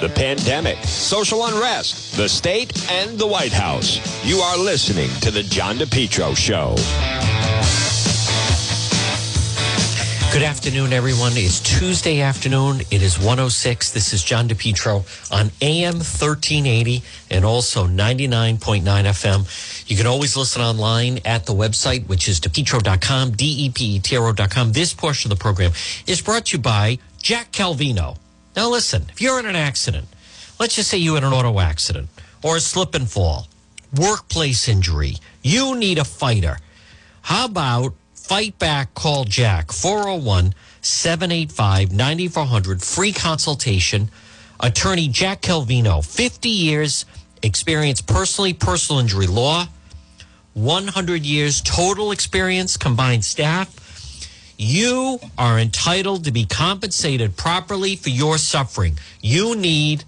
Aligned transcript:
the 0.00 0.08
pandemic, 0.08 0.78
social 0.84 1.44
unrest, 1.44 2.16
the 2.16 2.28
state, 2.28 2.90
and 2.90 3.18
the 3.18 3.26
White 3.26 3.52
House. 3.52 4.00
You 4.24 4.38
are 4.38 4.56
listening 4.56 5.10
to 5.20 5.30
The 5.30 5.42
John 5.42 5.76
DePetro 5.76 6.34
Show. 6.34 6.74
Good 10.32 10.42
afternoon, 10.42 10.92
everyone. 10.92 11.32
It's 11.34 11.60
Tuesday 11.60 12.20
afternoon. 12.20 12.80
It 12.90 13.02
is 13.02 13.18
106. 13.18 13.90
This 13.90 14.14
is 14.14 14.22
John 14.22 14.48
DePetro 14.48 15.04
on 15.30 15.50
AM 15.60 15.96
1380 15.96 17.02
and 17.30 17.44
also 17.44 17.86
99.9 17.86 18.82
FM. 18.82 19.90
You 19.90 19.96
can 19.96 20.06
always 20.06 20.36
listen 20.36 20.62
online 20.62 21.18
at 21.24 21.44
the 21.44 21.52
website, 21.52 22.06
which 22.06 22.28
is 22.28 22.40
depetro.com, 22.40 23.32
D-E-P-E-T-R-O.com. 23.32 24.72
This 24.72 24.94
portion 24.94 25.30
of 25.30 25.38
the 25.38 25.42
program 25.42 25.72
is 26.06 26.22
brought 26.22 26.46
to 26.46 26.56
you 26.56 26.62
by 26.62 26.98
Jack 27.20 27.52
Calvino. 27.52 28.16
Now, 28.56 28.68
listen, 28.68 29.06
if 29.10 29.20
you're 29.20 29.38
in 29.38 29.46
an 29.46 29.56
accident, 29.56 30.08
let's 30.58 30.76
just 30.76 30.90
say 30.90 30.98
you 30.98 31.14
had 31.14 31.24
an 31.24 31.32
auto 31.32 31.60
accident 31.60 32.08
or 32.42 32.56
a 32.56 32.60
slip 32.60 32.94
and 32.94 33.08
fall, 33.08 33.48
workplace 33.96 34.68
injury, 34.68 35.16
you 35.42 35.76
need 35.76 35.98
a 35.98 36.04
fighter. 36.04 36.58
How 37.22 37.46
about 37.46 37.94
Fight 38.14 38.58
Back? 38.58 38.94
Call 38.94 39.24
Jack 39.24 39.72
401 39.72 40.54
785 40.80 41.92
9400, 41.92 42.82
free 42.82 43.12
consultation. 43.12 44.10
Attorney 44.60 45.08
Jack 45.08 45.40
Calvino, 45.40 46.04
50 46.04 46.48
years 46.48 47.06
experience 47.42 48.00
personally, 48.00 48.52
personal 48.52 49.00
injury 49.00 49.26
law, 49.26 49.66
100 50.54 51.22
years 51.24 51.60
total 51.62 52.12
experience, 52.12 52.76
combined 52.76 53.24
staff. 53.24 53.74
You 54.62 55.20
are 55.38 55.58
entitled 55.58 56.24
to 56.24 56.32
be 56.32 56.44
compensated 56.44 57.34
properly 57.34 57.96
for 57.96 58.10
your 58.10 58.36
suffering. 58.36 58.98
You 59.22 59.56
need 59.56 60.04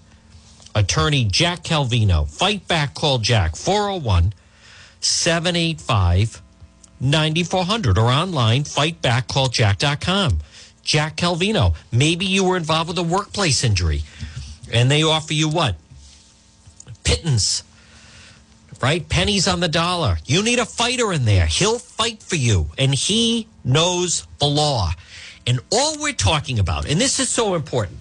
attorney 0.75 1.25
Jack 1.25 1.63
Calvino. 1.63 2.29
Fight 2.29 2.67
back, 2.67 2.93
call 2.93 3.17
Jack 3.17 3.55
401 3.55 4.31
785 4.99 6.39
9400 7.01 7.97
or 7.97 8.11
online 8.11 8.63
fightbackcalljack.com. 8.63 10.39
Jack 10.83 11.17
Calvino. 11.17 11.73
Maybe 11.91 12.27
you 12.27 12.43
were 12.43 12.55
involved 12.55 12.89
with 12.89 12.99
a 12.99 13.03
workplace 13.03 13.63
injury 13.63 14.03
and 14.71 14.91
they 14.91 15.01
offer 15.01 15.33
you 15.33 15.49
what? 15.49 15.77
Pittance, 17.03 17.63
right? 18.83 19.07
Pennies 19.07 19.47
on 19.47 19.61
the 19.61 19.69
dollar. 19.69 20.17
You 20.25 20.43
need 20.43 20.59
a 20.59 20.65
fighter 20.65 21.13
in 21.13 21.23
there. 21.23 21.45
He'll 21.45 21.79
fight 21.79 22.21
for 22.21 22.35
you 22.35 22.67
and 22.77 22.93
he 22.93 23.47
knows 23.63 24.27
the 24.39 24.45
law. 24.45 24.91
And 25.47 25.61
all 25.71 25.97
we're 26.01 26.11
talking 26.11 26.59
about, 26.59 26.89
and 26.89 26.99
this 26.99 27.17
is 27.21 27.29
so 27.29 27.55
important, 27.55 27.97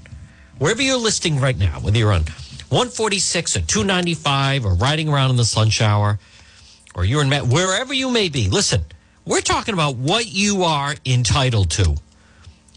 wherever 0.58 0.82
you're 0.82 0.98
listing 0.98 1.38
right 1.38 1.56
now, 1.56 1.78
whether 1.78 1.98
you're 1.98 2.12
on 2.12 2.22
146 2.68 3.56
or 3.56 3.60
295 3.60 4.66
or 4.66 4.74
riding 4.74 5.08
around 5.08 5.30
in 5.30 5.36
the 5.36 5.44
sun 5.44 5.70
shower 5.70 6.18
or 6.96 7.04
you're 7.04 7.22
in 7.22 7.30
wherever 7.48 7.94
you 7.94 8.10
may 8.10 8.28
be, 8.28 8.48
listen, 8.48 8.82
we're 9.24 9.40
talking 9.40 9.74
about 9.74 9.94
what 9.94 10.26
you 10.26 10.64
are 10.64 10.96
entitled 11.06 11.70
to. 11.70 11.94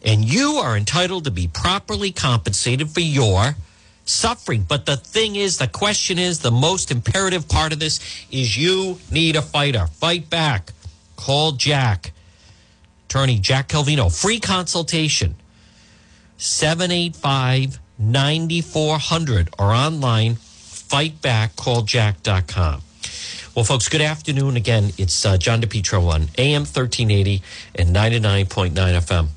And 0.03 0.23
you 0.23 0.57
are 0.57 0.77
entitled 0.77 1.23
to 1.23 1.31
be 1.31 1.47
properly 1.47 2.11
compensated 2.11 2.91
for 2.91 2.99
your 2.99 3.55
suffering. 4.05 4.65
But 4.67 4.85
the 4.85 4.97
thing 4.97 5.35
is, 5.35 5.57
the 5.57 5.67
question 5.67 6.17
is, 6.17 6.39
the 6.39 6.51
most 6.51 6.91
imperative 6.91 7.49
part 7.49 7.73
of 7.73 7.79
this 7.79 7.99
is 8.31 8.57
you 8.57 8.99
need 9.11 9.35
a 9.35 9.41
fighter. 9.41 9.87
Fight 9.87 10.29
back. 10.29 10.71
Call 11.15 11.53
Jack 11.53 12.11
attorney 13.15 13.39
Jack 13.39 13.69
Calvino. 13.69 14.13
Free 14.13 14.41
consultation 14.41 15.35
785 16.37 17.79
9400 17.97 19.49
or 19.57 19.71
online 19.71 20.35
fightbackcalljack.com. 20.35 22.81
Well, 23.55 23.63
folks, 23.63 23.87
good 23.87 24.01
afternoon 24.01 24.57
again. 24.57 24.91
It's 24.97 25.25
uh, 25.25 25.37
John 25.37 25.61
DePetro 25.61 26.09
on 26.09 26.23
AM 26.37 26.63
1380 26.63 27.41
and 27.75 27.95
99.9 27.95 28.73
FM. 28.73 29.29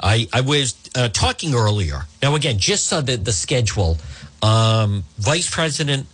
I, 0.00 0.28
I 0.32 0.42
was 0.42 0.74
uh, 0.94 1.08
talking 1.08 1.54
earlier. 1.54 2.02
Now, 2.22 2.34
again, 2.34 2.58
just 2.58 2.86
so 2.86 3.00
the, 3.00 3.16
the 3.16 3.32
schedule, 3.32 3.98
um, 4.42 5.04
Vice 5.18 5.50
President 5.50 6.06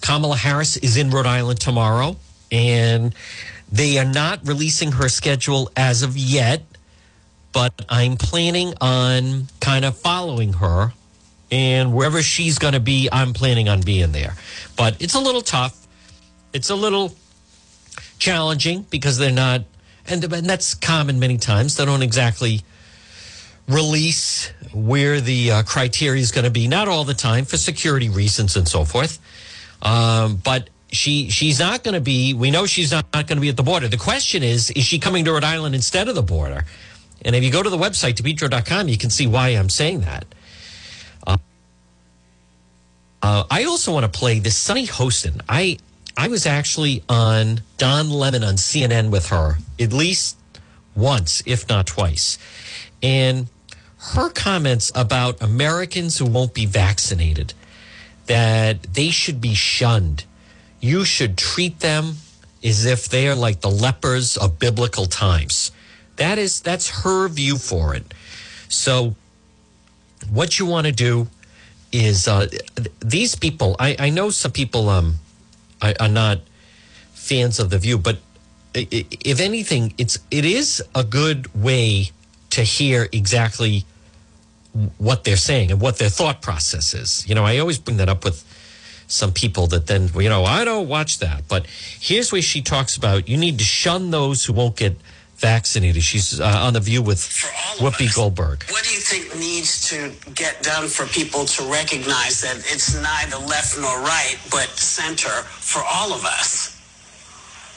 Kamala 0.00 0.36
Harris 0.36 0.76
is 0.76 0.96
in 0.96 1.10
Rhode 1.10 1.26
Island 1.26 1.60
tomorrow, 1.60 2.16
and 2.50 3.14
they 3.70 3.98
are 3.98 4.04
not 4.04 4.46
releasing 4.46 4.92
her 4.92 5.08
schedule 5.08 5.70
as 5.76 6.02
of 6.02 6.16
yet, 6.16 6.62
but 7.52 7.72
I'm 7.88 8.16
planning 8.16 8.74
on 8.80 9.48
kind 9.60 9.84
of 9.84 9.96
following 9.96 10.54
her. 10.54 10.92
And 11.50 11.94
wherever 11.94 12.22
she's 12.22 12.58
going 12.58 12.74
to 12.74 12.80
be, 12.80 13.08
I'm 13.10 13.32
planning 13.32 13.68
on 13.68 13.80
being 13.80 14.12
there. 14.12 14.34
But 14.76 15.00
it's 15.00 15.14
a 15.14 15.20
little 15.20 15.42
tough. 15.42 15.86
It's 16.52 16.70
a 16.70 16.74
little 16.74 17.14
challenging 18.18 18.86
because 18.90 19.18
they're 19.18 19.30
not, 19.30 19.62
and, 20.06 20.22
and 20.24 20.46
that's 20.46 20.74
common 20.74 21.18
many 21.18 21.38
times. 21.38 21.76
They 21.76 21.84
don't 21.84 22.02
exactly 22.02 22.62
release 23.68 24.52
where 24.72 25.20
the 25.20 25.50
uh, 25.50 25.62
criteria 25.62 26.20
is 26.20 26.32
going 26.32 26.44
to 26.44 26.50
be. 26.50 26.68
Not 26.68 26.88
all 26.88 27.04
the 27.04 27.14
time 27.14 27.44
for 27.44 27.56
security 27.56 28.08
reasons 28.08 28.56
and 28.56 28.68
so 28.68 28.84
forth. 28.84 29.18
Um, 29.82 30.36
but 30.36 30.70
she 30.92 31.28
she's 31.30 31.58
not 31.58 31.82
going 31.82 31.94
to 31.94 32.00
be. 32.00 32.34
We 32.34 32.50
know 32.50 32.66
she's 32.66 32.92
not, 32.92 33.06
not 33.12 33.26
going 33.26 33.36
to 33.36 33.40
be 33.40 33.48
at 33.48 33.56
the 33.56 33.62
border. 33.62 33.88
The 33.88 33.96
question 33.96 34.42
is, 34.42 34.70
is 34.70 34.84
she 34.84 34.98
coming 34.98 35.24
to 35.24 35.32
Rhode 35.32 35.44
Island 35.44 35.74
instead 35.74 36.08
of 36.08 36.14
the 36.14 36.22
border? 36.22 36.64
And 37.22 37.34
if 37.34 37.42
you 37.42 37.50
go 37.50 37.62
to 37.62 37.70
the 37.70 37.76
website 37.76 38.14
depetro.com, 38.14 38.88
you 38.88 38.98
can 38.98 39.10
see 39.10 39.26
why 39.26 39.48
I'm 39.48 39.68
saying 39.68 40.02
that. 40.02 40.26
Uh, 41.26 41.36
uh, 43.22 43.44
I 43.50 43.64
also 43.64 43.92
want 43.92 44.10
to 44.10 44.18
play 44.18 44.38
this 44.38 44.56
Sunny 44.56 44.86
Hostin. 44.86 45.40
I 45.48 45.78
I 46.16 46.28
was 46.28 46.46
actually 46.46 47.02
on 47.08 47.60
Don 47.78 48.10
Lemon 48.10 48.44
on 48.44 48.54
CNN 48.54 49.10
with 49.10 49.28
her 49.28 49.56
at 49.78 49.92
least 49.92 50.38
once, 50.94 51.42
if 51.46 51.68
not 51.68 51.86
twice, 51.86 52.38
and 53.02 53.48
her 53.98 54.28
comments 54.30 54.92
about 54.94 55.42
Americans 55.42 56.18
who 56.18 56.26
won't 56.26 56.54
be 56.54 56.66
vaccinated, 56.66 57.54
that 58.26 58.82
they 58.82 59.10
should 59.10 59.40
be 59.40 59.54
shunned 59.54 60.24
you 60.80 61.04
should 61.04 61.36
treat 61.36 61.80
them 61.80 62.16
as 62.62 62.84
if 62.84 63.08
they 63.08 63.28
are 63.28 63.34
like 63.34 63.60
the 63.60 63.70
lepers 63.70 64.36
of 64.36 64.58
biblical 64.58 65.06
times. 65.06 65.72
That 66.16 66.38
is 66.38 66.60
that's 66.60 67.02
her 67.02 67.28
view 67.28 67.58
for 67.58 67.94
it. 67.94 68.14
So 68.68 69.14
what 70.30 70.58
you 70.58 70.66
want 70.66 70.86
to 70.86 70.92
do 70.92 71.28
is 71.92 72.28
uh, 72.28 72.48
these 73.00 73.34
people. 73.34 73.76
I, 73.78 73.96
I 73.98 74.10
know 74.10 74.30
some 74.30 74.52
people 74.52 74.88
um, 74.88 75.14
are, 75.80 75.94
are 76.00 76.08
not 76.08 76.40
fans 77.12 77.58
of 77.58 77.70
the 77.70 77.78
view, 77.78 77.98
but 77.98 78.18
if 78.74 79.40
anything, 79.40 79.94
it's 79.98 80.18
it 80.30 80.44
is 80.44 80.82
a 80.94 81.04
good 81.04 81.52
way 81.54 82.10
to 82.56 82.62
hear 82.62 83.06
exactly 83.12 83.84
what 84.96 85.24
they're 85.24 85.36
saying 85.36 85.70
and 85.70 85.78
what 85.78 85.98
their 85.98 86.08
thought 86.08 86.40
process 86.40 86.94
is. 86.94 87.28
You 87.28 87.34
know, 87.34 87.44
I 87.44 87.58
always 87.58 87.78
bring 87.78 87.98
that 87.98 88.08
up 88.08 88.24
with 88.24 88.42
some 89.08 89.32
people 89.32 89.66
that 89.68 89.86
then, 89.86 90.08
you 90.14 90.30
know, 90.30 90.42
I 90.44 90.64
don't 90.64 90.88
watch 90.88 91.18
that. 91.18 91.48
But 91.48 91.66
here's 91.66 92.32
where 92.32 92.40
she 92.40 92.62
talks 92.62 92.96
about 92.96 93.28
you 93.28 93.36
need 93.36 93.58
to 93.58 93.64
shun 93.64 94.10
those 94.10 94.46
who 94.46 94.54
won't 94.54 94.76
get 94.76 94.96
vaccinated. 95.36 96.02
She's 96.02 96.40
uh, 96.40 96.46
on 96.46 96.72
the 96.72 96.80
view 96.80 97.02
with 97.02 97.18
Whoopi 97.76 98.14
Goldberg. 98.14 98.64
What 98.70 98.84
do 98.84 98.90
you 98.94 99.00
think 99.00 99.38
needs 99.38 99.90
to 99.90 100.10
get 100.32 100.62
done 100.62 100.88
for 100.88 101.04
people 101.04 101.44
to 101.44 101.70
recognize 101.70 102.40
that 102.40 102.56
it's 102.72 102.94
neither 102.94 103.36
left 103.36 103.76
nor 103.78 104.00
right, 104.00 104.38
but 104.50 104.68
center 104.78 105.42
for 105.44 105.82
all 105.84 106.14
of 106.14 106.24
us? 106.24 106.75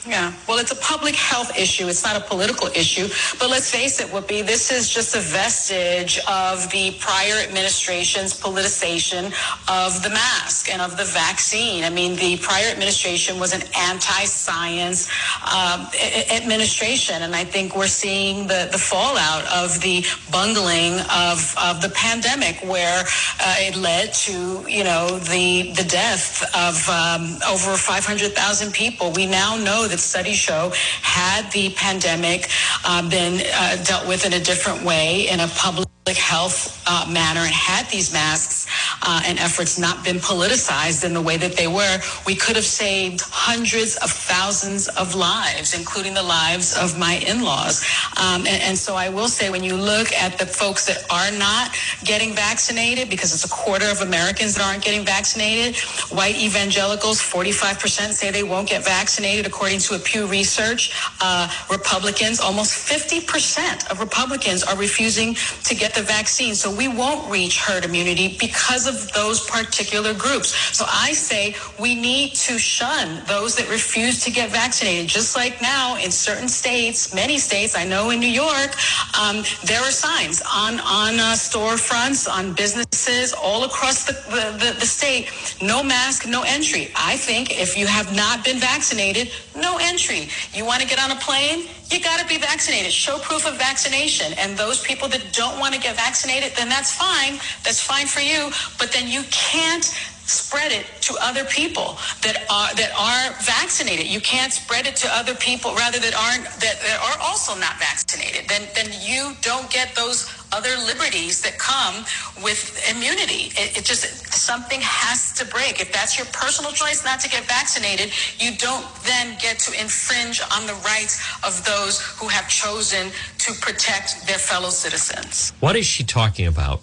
Yeah, 0.06 0.32
well, 0.48 0.58
it's 0.58 0.72
a 0.72 0.76
public 0.76 1.14
health 1.14 1.58
issue. 1.58 1.86
It's 1.86 2.02
not 2.02 2.16
a 2.16 2.20
political 2.20 2.68
issue. 2.68 3.08
But 3.38 3.50
let's 3.50 3.70
face 3.70 4.00
it, 4.00 4.06
Whoopi, 4.06 4.46
this 4.46 4.72
is 4.72 4.88
just 4.88 5.14
a 5.14 5.20
vestige 5.20 6.18
of 6.26 6.70
the 6.70 6.92
prior 6.98 7.34
administration's 7.46 8.32
politicization 8.32 9.26
of 9.68 10.02
the 10.02 10.08
mask 10.08 10.72
and 10.72 10.80
of 10.80 10.96
the 10.96 11.04
vaccine. 11.04 11.84
I 11.84 11.90
mean, 11.90 12.16
the 12.16 12.38
prior 12.38 12.70
administration 12.70 13.38
was 13.38 13.52
an 13.52 13.60
anti-science 13.76 15.06
um, 15.44 15.86
administration, 16.32 17.22
and 17.22 17.36
I 17.36 17.44
think 17.44 17.76
we're 17.76 17.86
seeing 17.86 18.46
the, 18.46 18.68
the 18.72 18.78
fallout 18.78 19.44
of 19.52 19.82
the 19.82 20.06
bungling 20.32 20.94
of, 21.12 21.54
of 21.62 21.82
the 21.82 21.92
pandemic, 21.94 22.56
where 22.64 23.04
uh, 23.40 23.54
it 23.58 23.76
led 23.76 24.14
to, 24.14 24.64
you 24.66 24.84
know, 24.84 25.18
the 25.18 25.72
the 25.72 25.84
death 25.84 26.42
of 26.54 26.88
um, 26.88 27.38
over 27.46 27.76
500,000 27.76 28.72
people. 28.72 29.12
We 29.12 29.26
now 29.26 29.56
know 29.56 29.88
that 29.90 30.00
studies 30.00 30.36
show 30.36 30.72
had 31.02 31.50
the 31.52 31.70
pandemic 31.70 32.48
uh, 32.84 33.08
been 33.08 33.40
uh, 33.54 33.76
dealt 33.84 34.06
with 34.08 34.24
in 34.24 34.32
a 34.34 34.40
different 34.40 34.82
way 34.84 35.28
in 35.28 35.40
a 35.40 35.48
public 35.48 35.88
health 36.16 36.82
uh, 36.86 37.06
manner 37.10 37.40
and 37.40 37.54
had 37.54 37.86
these 37.90 38.12
masks 38.12 38.59
uh, 39.02 39.22
and 39.26 39.38
efforts 39.38 39.78
not 39.78 40.04
been 40.04 40.16
politicized 40.16 41.04
in 41.04 41.14
the 41.14 41.22
way 41.22 41.36
that 41.36 41.56
they 41.56 41.66
were, 41.66 41.98
we 42.26 42.34
could 42.34 42.56
have 42.56 42.64
saved 42.64 43.20
hundreds 43.22 43.96
of 43.96 44.10
thousands 44.10 44.88
of 44.88 45.14
lives, 45.14 45.78
including 45.78 46.14
the 46.14 46.22
lives 46.22 46.76
of 46.76 46.98
my 46.98 47.14
in-laws. 47.26 47.84
Um, 48.16 48.46
and, 48.46 48.62
and 48.62 48.78
so 48.78 48.94
I 48.94 49.08
will 49.08 49.28
say, 49.28 49.50
when 49.50 49.64
you 49.64 49.76
look 49.76 50.12
at 50.12 50.38
the 50.38 50.46
folks 50.46 50.86
that 50.86 51.04
are 51.10 51.30
not 51.38 51.74
getting 52.04 52.34
vaccinated, 52.34 53.08
because 53.10 53.32
it's 53.32 53.44
a 53.44 53.48
quarter 53.48 53.86
of 53.86 54.00
Americans 54.00 54.54
that 54.54 54.64
aren't 54.66 54.84
getting 54.84 55.04
vaccinated, 55.04 55.76
white 56.10 56.36
evangelicals, 56.36 57.20
45% 57.20 58.12
say 58.12 58.30
they 58.30 58.42
won't 58.42 58.68
get 58.68 58.84
vaccinated, 58.84 59.46
according 59.46 59.78
to 59.80 59.94
a 59.94 59.98
Pew 59.98 60.26
Research. 60.26 60.92
Uh, 61.20 61.48
Republicans, 61.70 62.40
almost 62.40 62.72
50% 62.88 63.90
of 63.90 64.00
Republicans 64.00 64.62
are 64.62 64.76
refusing 64.76 65.34
to 65.64 65.74
get 65.74 65.94
the 65.94 66.02
vaccine. 66.02 66.54
So 66.54 66.74
we 66.74 66.88
won't 66.88 67.30
reach 67.30 67.58
herd 67.58 67.84
immunity 67.84 68.36
because 68.38 68.86
of 68.86 68.89
those 69.12 69.46
particular 69.48 70.14
groups. 70.14 70.50
So 70.76 70.84
I 70.88 71.12
say 71.12 71.54
we 71.78 71.94
need 71.94 72.34
to 72.46 72.58
shun 72.58 73.22
those 73.26 73.56
that 73.56 73.68
refuse 73.68 74.24
to 74.24 74.30
get 74.30 74.50
vaccinated. 74.50 75.08
Just 75.08 75.36
like 75.36 75.60
now 75.60 75.96
in 75.96 76.10
certain 76.10 76.48
states, 76.48 77.14
many 77.14 77.38
states, 77.38 77.76
I 77.76 77.84
know 77.84 78.10
in 78.10 78.20
New 78.20 78.34
York, 78.44 78.76
um, 79.18 79.42
there 79.64 79.80
are 79.80 79.90
signs 79.90 80.42
on, 80.42 80.80
on 80.80 81.18
uh, 81.20 81.34
storefronts, 81.34 82.28
on 82.30 82.54
businesses 82.54 83.32
all 83.32 83.64
across 83.64 84.04
the, 84.04 84.12
the, 84.30 84.44
the, 84.58 84.80
the 84.80 84.86
state, 84.86 85.30
no 85.62 85.82
mask, 85.82 86.26
no 86.28 86.42
entry. 86.42 86.90
I 86.96 87.16
think 87.16 87.58
if 87.58 87.76
you 87.76 87.86
have 87.86 88.14
not 88.14 88.44
been 88.44 88.58
vaccinated, 88.58 89.30
no 89.56 89.78
entry. 89.80 90.28
You 90.52 90.64
want 90.64 90.80
to 90.82 90.88
get 90.88 90.98
on 90.98 91.10
a 91.10 91.20
plane? 91.20 91.66
You 91.90 91.98
got 91.98 92.20
to 92.20 92.26
be 92.26 92.38
vaccinated. 92.38 92.92
Show 92.92 93.18
proof 93.18 93.46
of 93.46 93.58
vaccination. 93.58 94.32
And 94.38 94.56
those 94.56 94.80
people 94.80 95.08
that 95.08 95.32
don't 95.32 95.58
want 95.58 95.74
to 95.74 95.80
get 95.80 95.96
vaccinated, 95.96 96.52
then 96.56 96.68
that's 96.68 96.94
fine. 96.94 97.34
That's 97.64 97.82
fine 97.82 98.06
for 98.06 98.20
you. 98.20 98.50
But 98.80 98.92
then 98.92 99.06
you 99.06 99.22
can't 99.30 99.84
spread 100.30 100.70
it 100.70 100.86
to 101.02 101.16
other 101.20 101.44
people 101.44 101.98
that 102.22 102.46
are 102.48 102.70
that 102.74 102.92
are 102.94 103.34
vaccinated. 103.42 104.06
You 104.06 104.20
can't 104.20 104.52
spread 104.52 104.86
it 104.86 104.96
to 104.96 105.08
other 105.10 105.34
people 105.34 105.74
rather 105.74 105.98
that 105.98 106.14
aren't 106.14 106.44
that, 106.62 106.78
that 106.80 106.98
are 107.02 107.18
also 107.20 107.58
not 107.58 107.78
vaccinated. 107.78 108.48
Then 108.48 108.62
then 108.74 108.88
you 109.02 109.34
don't 109.42 109.68
get 109.70 109.94
those 109.96 110.30
other 110.52 110.74
liberties 110.86 111.42
that 111.42 111.58
come 111.58 112.04
with 112.42 112.60
immunity. 112.90 113.52
It, 113.54 113.78
it, 113.78 113.84
just 113.84 114.02
something 114.32 114.80
has 114.82 115.32
to 115.34 115.44
break. 115.46 115.80
If 115.80 115.92
that's 115.92 116.18
your 116.18 116.26
personal 116.32 116.72
choice 116.72 117.04
not 117.04 117.20
to 117.20 117.28
get 117.28 117.44
vaccinated, 117.44 118.12
you 118.38 118.56
don't 118.56 118.84
then 119.04 119.36
get 119.40 119.58
to 119.60 119.80
infringe 119.80 120.42
on 120.56 120.66
the 120.66 120.74
rights 120.84 121.22
of 121.44 121.64
those 121.64 122.00
who 122.18 122.26
have 122.28 122.48
chosen 122.48 123.10
to 123.38 123.52
protect 123.60 124.26
their 124.26 124.38
fellow 124.38 124.70
citizens. 124.70 125.52
What 125.60 125.76
is 125.76 125.86
she 125.86 126.02
talking 126.02 126.46
about? 126.46 126.80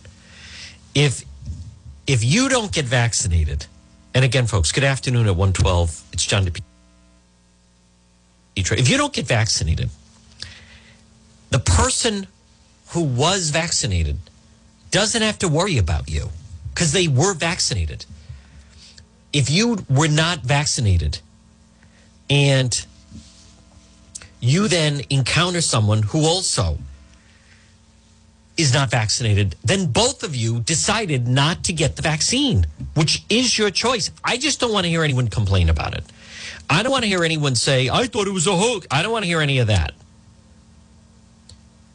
If 0.96 1.27
if 2.08 2.24
you 2.24 2.48
don't 2.48 2.72
get 2.72 2.86
vaccinated, 2.86 3.68
and 4.14 4.24
again, 4.24 4.48
folks, 4.48 4.72
good 4.72 4.86
afternoon 4.86 5.28
at 5.28 5.36
112. 5.36 6.04
It's 6.14 6.26
John 6.26 6.46
DePetro. 6.46 6.64
If 8.56 8.90
you 8.90 8.98
don't 8.98 9.14
get 9.14 9.28
vaccinated, 9.28 9.90
the 11.52 11.60
person 11.60 12.28
who 12.88 13.04
was 13.04 13.52
vaccinated 13.52 14.18
doesn't 14.90 15.22
have 15.22 15.38
to 15.40 15.48
worry 15.48 15.78
about 15.78 16.10
you 16.10 16.30
because 16.74 16.94
they 16.94 17.08
were 17.08 17.34
vaccinated. 17.34 18.06
If 19.34 19.50
you 19.50 19.86
were 19.90 20.08
not 20.08 20.40
vaccinated 20.40 21.20
and 22.30 22.86
you 24.40 24.68
then 24.68 25.02
encounter 25.10 25.62
someone 25.62 26.04
who 26.04 26.26
also 26.26 26.80
is 28.58 28.74
not 28.74 28.90
vaccinated, 28.90 29.56
then 29.64 29.86
both 29.86 30.24
of 30.24 30.36
you 30.36 30.60
decided 30.62 31.28
not 31.28 31.64
to 31.66 31.74
get 31.74 31.96
the 31.96 32.02
vaccine, 32.02 32.66
which 32.96 33.24
is 33.30 33.58
your 33.58 33.70
choice. 33.70 34.12
I 34.24 34.38
just 34.38 34.60
don't 34.60 34.74
want 34.74 34.86
to 34.86 34.90
hear 34.90 35.04
anyone 35.04 35.28
complain 35.28 35.70
about 35.70 35.94
it. 35.94 36.04
I 36.70 36.84
don't 36.84 36.92
want 36.92 37.04
to 37.04 37.08
hear 37.08 37.24
anyone 37.24 37.56
say, 37.56 37.90
I 37.90 38.08
thought 38.08 38.28
it 38.28 38.34
was 38.34 38.48
a 38.48 38.56
hoax. 38.56 38.88
I 38.92 39.04
don't 39.04 39.12
want 39.12 39.24
to 39.24 39.28
hear 39.28 39.42
any 39.42 39.60
of 39.60 39.68
that. 39.68 39.94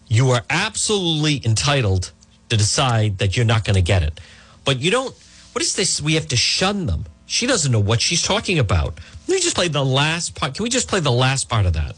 You 0.06 0.30
are 0.30 0.42
absolutely 0.48 1.42
entitled 1.44 2.12
to 2.48 2.56
decide 2.56 3.18
that 3.18 3.36
you're 3.36 3.46
not 3.46 3.64
going 3.64 3.76
to 3.76 3.82
get 3.82 4.02
it. 4.02 4.20
But 4.64 4.78
you 4.78 4.90
don't, 4.90 5.14
what 5.52 5.62
is 5.62 5.74
this? 5.74 6.00
We 6.00 6.14
have 6.14 6.28
to 6.28 6.36
shun 6.36 6.86
them. 6.86 7.06
She 7.26 7.46
doesn't 7.46 7.72
know 7.72 7.80
what 7.80 8.00
she's 8.00 8.22
talking 8.22 8.58
about. 8.58 8.98
Let 9.26 9.36
me 9.36 9.40
just 9.40 9.56
play 9.56 9.68
the 9.68 9.84
last 9.84 10.34
part. 10.34 10.54
Can 10.54 10.62
we 10.62 10.70
just 10.70 10.88
play 10.88 11.00
the 11.00 11.10
last 11.10 11.48
part 11.48 11.66
of 11.66 11.72
that? 11.72 11.96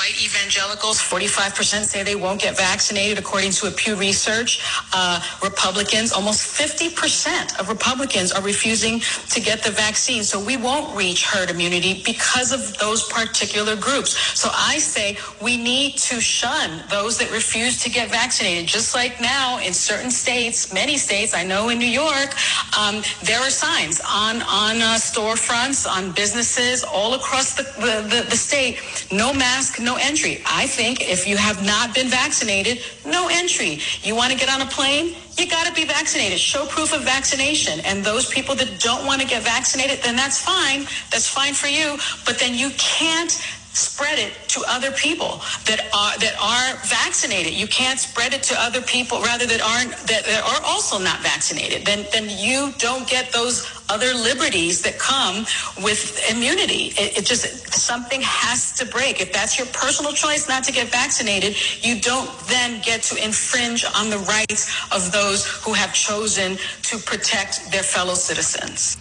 White 0.00 0.24
evangelicals, 0.24 0.98
45% 0.98 1.84
say 1.84 2.02
they 2.02 2.14
won't 2.14 2.40
get 2.40 2.56
vaccinated, 2.56 3.18
according 3.18 3.50
to 3.50 3.66
a 3.66 3.70
Pew 3.70 3.96
Research. 3.96 4.64
Uh, 4.94 5.20
Republicans, 5.42 6.10
almost 6.10 6.40
50% 6.58 7.60
of 7.60 7.68
Republicans 7.68 8.32
are 8.32 8.40
refusing 8.40 9.00
to 9.28 9.42
get 9.42 9.62
the 9.62 9.70
vaccine. 9.70 10.24
So 10.24 10.42
we 10.42 10.56
won't 10.56 10.96
reach 10.96 11.26
herd 11.26 11.50
immunity 11.50 12.02
because 12.02 12.50
of 12.50 12.78
those 12.78 13.06
particular 13.10 13.76
groups. 13.76 14.16
So 14.40 14.48
I 14.54 14.78
say 14.78 15.18
we 15.42 15.58
need 15.58 15.98
to 16.08 16.18
shun 16.18 16.82
those 16.88 17.18
that 17.18 17.30
refuse 17.30 17.76
to 17.82 17.90
get 17.90 18.10
vaccinated. 18.10 18.68
Just 18.68 18.94
like 18.94 19.20
now 19.20 19.58
in 19.58 19.74
certain 19.74 20.10
states, 20.10 20.72
many 20.72 20.96
states, 20.96 21.34
I 21.34 21.44
know 21.44 21.68
in 21.68 21.78
New 21.78 21.84
York, 21.84 22.34
um, 22.78 23.02
there 23.22 23.40
are 23.40 23.50
signs 23.50 24.00
on, 24.08 24.36
on 24.36 24.80
uh, 24.80 24.96
storefronts, 24.96 25.86
on 25.86 26.12
businesses 26.12 26.84
all 26.84 27.12
across 27.12 27.52
the, 27.54 27.64
the, 27.84 28.00
the, 28.08 28.30
the 28.30 28.36
state, 28.36 28.78
no 29.12 29.34
mask, 29.34 29.78
no 29.78 29.89
entry. 29.96 30.42
I 30.46 30.66
think 30.66 31.00
if 31.00 31.26
you 31.26 31.36
have 31.36 31.64
not 31.64 31.94
been 31.94 32.08
vaccinated, 32.08 32.82
no 33.06 33.28
entry. 33.30 33.80
You 34.02 34.14
want 34.14 34.32
to 34.32 34.38
get 34.38 34.48
on 34.48 34.60
a 34.60 34.66
plane? 34.70 35.16
You 35.38 35.48
got 35.48 35.66
to 35.66 35.72
be 35.72 35.84
vaccinated. 35.84 36.38
Show 36.38 36.66
proof 36.66 36.92
of 36.92 37.02
vaccination. 37.02 37.80
And 37.80 38.04
those 38.04 38.28
people 38.28 38.54
that 38.56 38.80
don't 38.80 39.06
want 39.06 39.20
to 39.20 39.26
get 39.26 39.42
vaccinated, 39.42 40.02
then 40.02 40.16
that's 40.16 40.42
fine. 40.42 40.80
That's 41.10 41.28
fine 41.28 41.54
for 41.54 41.68
you. 41.68 41.96
But 42.26 42.38
then 42.38 42.54
you 42.54 42.70
can't 42.76 43.32
spread 43.72 44.18
it 44.18 44.32
to 44.48 44.62
other 44.66 44.90
people 44.92 45.40
that 45.66 45.80
are 45.94 46.18
that 46.18 46.34
are 46.40 46.76
vaccinated. 46.84 47.52
You 47.52 47.68
can't 47.68 47.98
spread 47.98 48.34
it 48.34 48.42
to 48.44 48.54
other 48.58 48.82
people 48.82 49.20
rather 49.22 49.46
that 49.46 49.60
aren't 49.60 49.92
that, 50.08 50.24
that 50.24 50.42
are 50.42 50.64
also 50.64 50.98
not 50.98 51.20
vaccinated. 51.20 51.86
Then 51.86 52.06
then 52.12 52.28
you 52.28 52.72
don't 52.78 53.08
get 53.08 53.32
those 53.32 53.66
other 53.88 54.12
liberties 54.14 54.82
that 54.82 54.98
come 54.98 55.44
with 55.82 56.18
immunity. 56.30 56.94
It, 56.96 57.18
it, 57.18 57.26
just 57.26 57.72
something 57.74 58.20
has 58.22 58.72
to 58.78 58.86
break. 58.86 59.20
If 59.20 59.32
that's 59.32 59.58
your 59.58 59.66
personal 59.68 60.12
choice 60.12 60.48
not 60.48 60.62
to 60.64 60.72
get 60.72 60.88
vaccinated, 60.88 61.56
you 61.82 62.00
don't 62.00 62.30
then 62.46 62.80
get 62.82 63.02
to 63.04 63.22
infringe 63.22 63.84
on 63.84 64.10
the 64.10 64.18
rights 64.18 64.70
of 64.92 65.10
those 65.10 65.46
who 65.46 65.72
have 65.72 65.92
chosen 65.92 66.56
to 66.82 66.98
protect 66.98 67.70
their 67.72 67.82
fellow 67.82 68.14
citizens. 68.14 68.96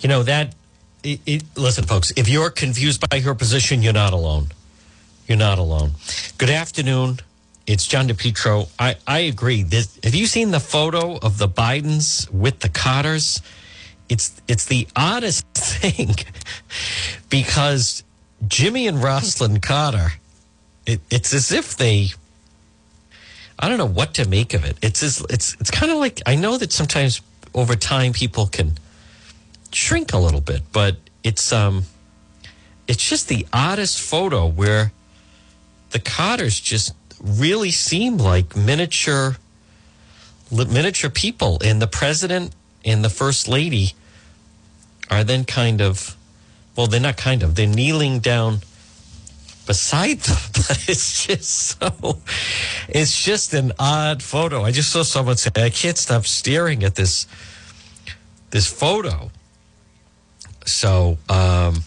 You 0.00 0.08
know 0.08 0.22
that 0.22 0.54
it, 1.02 1.20
it, 1.26 1.42
listen, 1.56 1.84
folks, 1.84 2.12
if 2.16 2.28
you're 2.28 2.50
confused 2.50 3.08
by 3.08 3.20
her 3.20 3.34
position, 3.34 3.82
you're 3.82 3.92
not 3.92 4.12
alone. 4.12 4.48
You're 5.26 5.38
not 5.38 5.58
alone. 5.58 5.92
Good 6.38 6.50
afternoon. 6.50 7.20
It's 7.66 7.86
John 7.86 8.08
DePetro. 8.08 8.68
I, 8.78 8.96
I 9.06 9.20
agree. 9.20 9.62
This, 9.62 9.98
have 10.02 10.14
you 10.14 10.26
seen 10.26 10.50
the 10.50 10.60
photo 10.60 11.18
of 11.18 11.38
the 11.38 11.48
Bidens 11.48 12.30
with 12.30 12.60
the 12.60 12.68
Carters? 12.68 13.42
It's 14.08 14.40
it's 14.48 14.64
the 14.64 14.88
oddest 14.96 15.46
thing 15.54 16.14
because 17.28 18.02
Jimmy 18.46 18.86
and 18.86 18.98
Rosalynn 18.98 19.60
Carter, 19.60 20.12
it, 20.86 21.00
it's 21.10 21.34
as 21.34 21.52
if 21.52 21.76
they 21.76 22.08
I 23.58 23.68
don't 23.68 23.76
know 23.76 23.86
what 23.86 24.14
to 24.14 24.26
make 24.26 24.54
of 24.54 24.64
it. 24.64 24.78
It's 24.80 25.02
it's 25.02 25.54
it's 25.60 25.70
kind 25.70 25.92
of 25.92 25.98
like 25.98 26.22
I 26.24 26.36
know 26.36 26.56
that 26.56 26.72
sometimes 26.72 27.20
over 27.54 27.76
time 27.76 28.14
people 28.14 28.46
can 28.46 28.78
shrink 29.72 30.12
a 30.12 30.18
little 30.18 30.40
bit, 30.40 30.62
but 30.72 30.96
it's 31.22 31.52
um 31.52 31.84
it's 32.86 33.08
just 33.08 33.28
the 33.28 33.46
oddest 33.52 34.00
photo 34.00 34.46
where 34.46 34.92
the 35.90 35.98
Carters 35.98 36.58
just 36.60 36.94
really 37.22 37.70
seem 37.70 38.18
like 38.18 38.56
miniature 38.56 39.36
miniature 40.50 41.10
people 41.10 41.58
and 41.62 41.82
the 41.82 41.86
president 41.86 42.54
and 42.84 43.04
the 43.04 43.10
first 43.10 43.48
lady 43.48 43.92
are 45.10 45.24
then 45.24 45.44
kind 45.44 45.80
of 45.80 46.16
well 46.76 46.86
they're 46.86 47.00
not 47.00 47.16
kind 47.16 47.42
of 47.42 47.54
they're 47.54 47.66
kneeling 47.66 48.20
down 48.20 48.58
beside 49.66 50.18
them 50.20 50.38
but 50.54 50.88
it's 50.88 51.26
just 51.26 51.78
so 51.78 52.18
it's 52.88 53.22
just 53.22 53.52
an 53.52 53.72
odd 53.78 54.22
photo. 54.22 54.62
I 54.62 54.70
just 54.70 54.90
saw 54.90 55.02
someone 55.02 55.36
say 55.36 55.50
i 55.56 55.70
can't 55.70 55.98
stop 55.98 56.24
staring 56.24 56.84
at 56.84 56.94
this 56.94 57.26
this 58.50 58.66
photo 58.66 59.30
so, 60.68 61.18
um, 61.28 61.82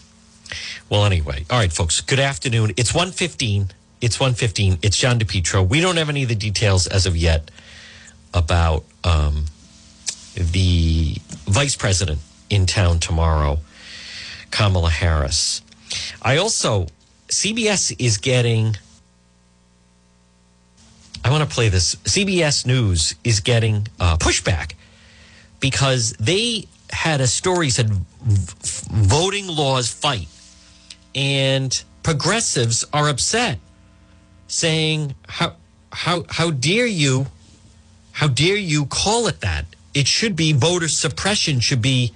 well, 0.88 1.04
anyway, 1.04 1.44
all 1.50 1.58
right, 1.58 1.72
folks. 1.72 2.00
Good 2.00 2.20
afternoon. 2.20 2.72
It's 2.76 2.94
one 2.94 3.12
fifteen. 3.12 3.68
It's 4.00 4.18
one 4.18 4.34
fifteen. 4.34 4.78
It's 4.82 4.96
John 4.96 5.18
DePetro. 5.18 5.68
We 5.68 5.80
don't 5.80 5.96
have 5.96 6.08
any 6.08 6.22
of 6.22 6.28
the 6.28 6.34
details 6.34 6.86
as 6.86 7.06
of 7.06 7.16
yet 7.16 7.50
about 8.34 8.84
um, 9.04 9.46
the 10.34 11.16
vice 11.46 11.76
president 11.76 12.20
in 12.50 12.66
town 12.66 12.98
tomorrow, 12.98 13.58
Kamala 14.50 14.90
Harris. 14.90 15.62
I 16.20 16.36
also 16.36 16.86
CBS 17.28 17.94
is 17.98 18.18
getting 18.18 18.76
I 21.24 21.30
want 21.30 21.48
to 21.48 21.54
play 21.54 21.68
this. 21.68 21.94
CBS 21.96 22.66
News 22.66 23.14
is 23.22 23.40
getting 23.40 23.86
uh, 24.00 24.16
pushback 24.16 24.72
because 25.60 26.12
they 26.18 26.66
had 26.92 27.20
a 27.20 27.26
story 27.26 27.70
said 27.70 27.90
voting 28.20 29.46
laws 29.48 29.90
fight, 29.92 30.28
and 31.14 31.82
progressives 32.02 32.84
are 32.92 33.08
upset, 33.08 33.58
saying 34.46 35.14
how 35.28 35.56
how 35.90 36.24
how 36.28 36.50
dare 36.50 36.86
you, 36.86 37.26
how 38.12 38.28
dare 38.28 38.56
you 38.56 38.86
call 38.86 39.26
it 39.26 39.40
that? 39.40 39.64
It 39.94 40.06
should 40.06 40.36
be 40.36 40.52
voter 40.52 40.88
suppression. 40.88 41.60
Should 41.60 41.82
be 41.82 42.12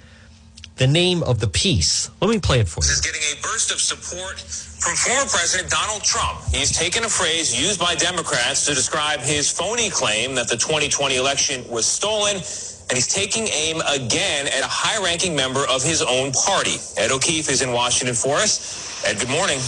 the 0.76 0.87
name 0.87 1.23
of 1.23 1.40
the 1.40 1.49
piece. 1.49 2.11
Let 2.21 2.30
me 2.30 2.38
play 2.38 2.61
it 2.61 2.68
for 2.68 2.80
you. 2.80 2.88
This 2.88 2.99
is 2.99 3.00
getting 3.00 3.23
a 3.38 3.42
burst 3.42 3.73
of 3.73 3.80
support 3.80 4.38
from 4.38 4.95
former 4.95 5.28
President 5.28 5.71
Donald 5.71 6.04
Trump. 6.04 6.38
He's 6.52 6.71
taken 6.71 7.04
a 7.04 7.09
phrase 7.09 7.59
used 7.59 7.80
by 7.80 7.95
Democrats 7.95 8.66
to 8.66 8.75
describe 8.75 9.21
his 9.21 9.50
phony 9.50 9.90
claim 9.90 10.35
that 10.35 10.49
the 10.49 10.56
2020 10.56 11.16
election 11.16 11.68
was 11.68 11.87
stolen, 11.87 12.37
and 12.88 12.96
he's 12.96 13.08
taking 13.08 13.48
aim 13.48 13.80
again 13.88 14.46
at 14.46 14.62
a 14.62 14.68
high 14.68 15.02
ranking 15.02 15.34
member 15.34 15.66
of 15.68 15.82
his 15.82 16.02
own 16.02 16.30
party. 16.32 16.76
Ed 16.96 17.10
O'Keefe 17.10 17.50
is 17.50 17.62
in 17.62 17.72
Washington 17.72 18.14
for 18.14 18.36
us. 18.36 19.04
Ed, 19.04 19.18
good 19.18 19.28
morning. 19.28 19.58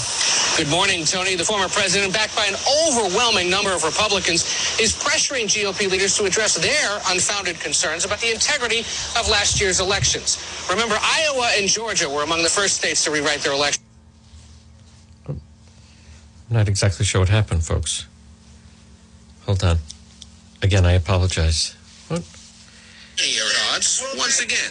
Good 0.57 0.69
morning, 0.69 1.05
Tony. 1.05 1.35
The 1.35 1.45
former 1.45 1.69
president, 1.69 2.13
backed 2.13 2.35
by 2.35 2.47
an 2.47 2.55
overwhelming 2.87 3.51
number 3.51 3.71
of 3.71 3.85
Republicans, 3.85 4.43
is 4.81 4.95
pressuring 4.95 5.47
GOP 5.47 5.91
leaders 5.91 6.17
to 6.17 6.25
address 6.25 6.55
their 6.57 7.01
unfounded 7.11 7.59
concerns 7.61 8.05
about 8.05 8.21
the 8.21 8.31
integrity 8.31 8.81
of 9.19 9.29
last 9.29 9.61
year's 9.61 9.81
elections. 9.81 10.39
Remember, 10.71 10.97
Iowa 11.01 11.51
and 11.57 11.69
Georgia 11.69 12.09
were 12.09 12.23
among 12.23 12.43
the 12.43 12.49
first 12.49 12.77
states 12.77 13.05
to 13.05 13.11
rewrite 13.11 13.41
their 13.41 13.53
elections. 13.53 13.85
I'm 15.29 15.41
not 16.51 16.69
exactly 16.69 17.05
sure 17.05 17.21
what 17.21 17.29
happened, 17.29 17.65
folks. 17.65 18.07
Hold 19.45 19.63
on. 19.65 19.79
Again, 20.63 20.87
I 20.87 20.93
apologize. 20.93 21.77
Odds 23.21 24.05
once 24.17 24.41
again. 24.41 24.71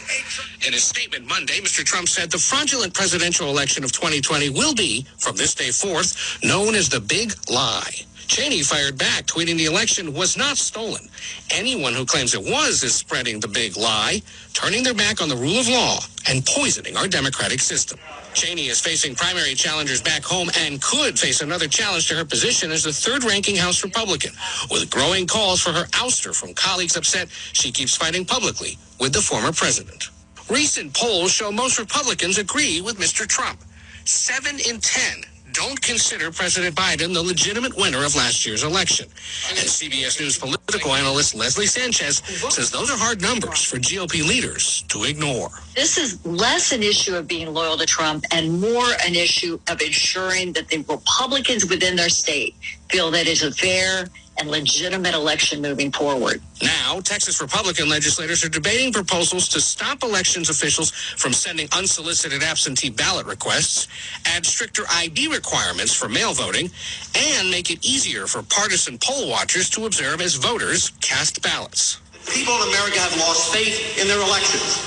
In 0.65 0.73
a 0.73 0.77
statement 0.77 1.27
Monday, 1.27 1.59
Mr. 1.59 1.83
Trump 1.83 2.07
said 2.07 2.31
the 2.31 2.37
fraudulent 2.37 2.93
presidential 2.93 3.49
election 3.49 3.83
of 3.83 3.91
2020 3.91 4.51
will 4.51 4.73
be, 4.73 5.05
from 5.17 5.35
this 5.35 5.53
day 5.53 5.69
forth, 5.69 6.39
known 6.43 6.73
as 6.73 6.87
the 6.87 7.01
Big 7.01 7.33
Lie. 7.49 8.05
Cheney 8.27 8.61
fired 8.61 8.97
back, 8.97 9.25
tweeting 9.25 9.57
the 9.57 9.65
election 9.65 10.13
was 10.13 10.37
not 10.37 10.57
stolen. 10.57 11.09
Anyone 11.51 11.93
who 11.93 12.05
claims 12.05 12.33
it 12.33 12.41
was 12.41 12.83
is 12.83 12.95
spreading 12.95 13.39
the 13.41 13.47
big 13.49 13.75
lie, 13.77 14.21
turning 14.53 14.83
their 14.83 14.93
back 14.93 15.21
on 15.21 15.29
the 15.29 15.35
rule 15.35 15.59
of 15.59 15.67
law, 15.67 15.99
and 16.29 16.45
poisoning 16.45 16.95
our 16.97 17.07
democratic 17.07 17.59
system. 17.59 17.99
Cheney 18.37 18.67
is 18.67 18.79
facing 18.79 19.15
primary 19.15 19.55
challengers 19.55 19.99
back 19.99 20.23
home 20.23 20.51
and 20.59 20.79
could 20.79 21.17
face 21.17 21.41
another 21.41 21.67
challenge 21.67 22.07
to 22.09 22.15
her 22.15 22.23
position 22.23 22.71
as 22.71 22.83
the 22.83 22.93
third 22.93 23.23
ranking 23.23 23.55
House 23.55 23.83
Republican, 23.83 24.31
with 24.69 24.91
growing 24.91 25.25
calls 25.25 25.59
for 25.59 25.71
her 25.71 25.85
ouster 25.93 26.35
from 26.35 26.53
colleagues 26.53 26.95
upset 26.95 27.29
she 27.53 27.71
keeps 27.71 27.97
fighting 27.97 28.25
publicly 28.25 28.77
with 28.99 29.11
the 29.11 29.21
former 29.21 29.51
president. 29.51 30.11
Recent 30.51 30.93
polls 30.93 31.31
show 31.31 31.51
most 31.51 31.79
Republicans 31.79 32.37
agree 32.37 32.79
with 32.79 32.99
Mr. 32.99 33.27
Trump. 33.27 33.59
Seven 34.05 34.59
in 34.69 34.79
ten 34.81 35.23
don't 35.57 35.81
consider 35.81 36.29
President 36.29 36.75
Biden 36.75 37.15
the 37.15 37.21
legitimate 37.21 37.75
winner 37.75 38.05
of 38.05 38.15
last 38.15 38.45
year's 38.45 38.63
election. 38.63 39.07
And 39.49 39.57
CBS 39.57 40.19
News 40.19 40.37
political 40.37 40.93
analyst 40.93 41.33
Leslie 41.33 41.65
Sanchez 41.65 42.17
says 42.53 42.69
those 42.69 42.91
are 42.91 42.97
hard 42.97 43.23
numbers 43.23 43.63
for 43.63 43.77
GOP 43.77 44.23
leaders 44.23 44.83
to 44.89 45.05
ignore. 45.05 45.49
This 45.75 45.97
is 45.97 46.23
less 46.23 46.71
an 46.73 46.83
issue 46.83 47.15
of 47.15 47.27
being 47.27 47.51
loyal 47.51 47.75
to 47.77 47.87
Trump 47.87 48.23
and 48.31 48.61
more 48.61 48.85
an 49.03 49.15
issue 49.15 49.59
of 49.67 49.81
ensuring 49.81 50.53
that 50.53 50.67
the 50.67 50.77
Republicans 50.87 51.67
within 51.67 51.95
their 51.95 52.09
state 52.09 52.53
feel 52.89 53.09
that 53.09 53.25
it's 53.25 53.41
a 53.41 53.51
fair 53.51 54.05
and 54.39 54.49
legitimate 54.49 55.13
election 55.13 55.61
moving 55.61 55.91
forward. 55.91 56.41
Now, 56.61 56.99
Texas 57.01 57.41
Republican 57.41 57.89
legislators 57.89 58.43
are 58.43 58.49
debating 58.49 58.93
proposals 58.93 59.47
to 59.49 59.61
stop 59.61 60.03
elections 60.03 60.49
officials 60.49 60.91
from 60.91 61.33
sending 61.33 61.67
unsolicited 61.71 62.43
absentee 62.43 62.89
ballot 62.89 63.25
requests, 63.25 63.87
add 64.25 64.45
stricter 64.45 64.83
ID 64.91 65.27
requirements 65.29 65.93
for 65.93 66.09
mail 66.09 66.33
voting, 66.33 66.69
and 67.15 67.49
make 67.49 67.71
it 67.71 67.85
easier 67.85 68.27
for 68.27 68.43
partisan 68.43 68.97
poll 68.97 69.29
watchers 69.29 69.69
to 69.71 69.85
observe 69.85 70.21
as 70.21 70.35
voters 70.35 70.91
cast 71.01 71.41
ballots. 71.41 71.99
People 72.33 72.55
in 72.55 72.69
America 72.69 72.99
have 72.99 73.17
lost 73.19 73.53
faith 73.53 73.99
in 74.01 74.07
their 74.07 74.21
elections 74.21 74.83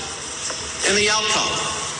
and 0.87 0.97
the 0.97 1.09
outcome. 1.09 1.51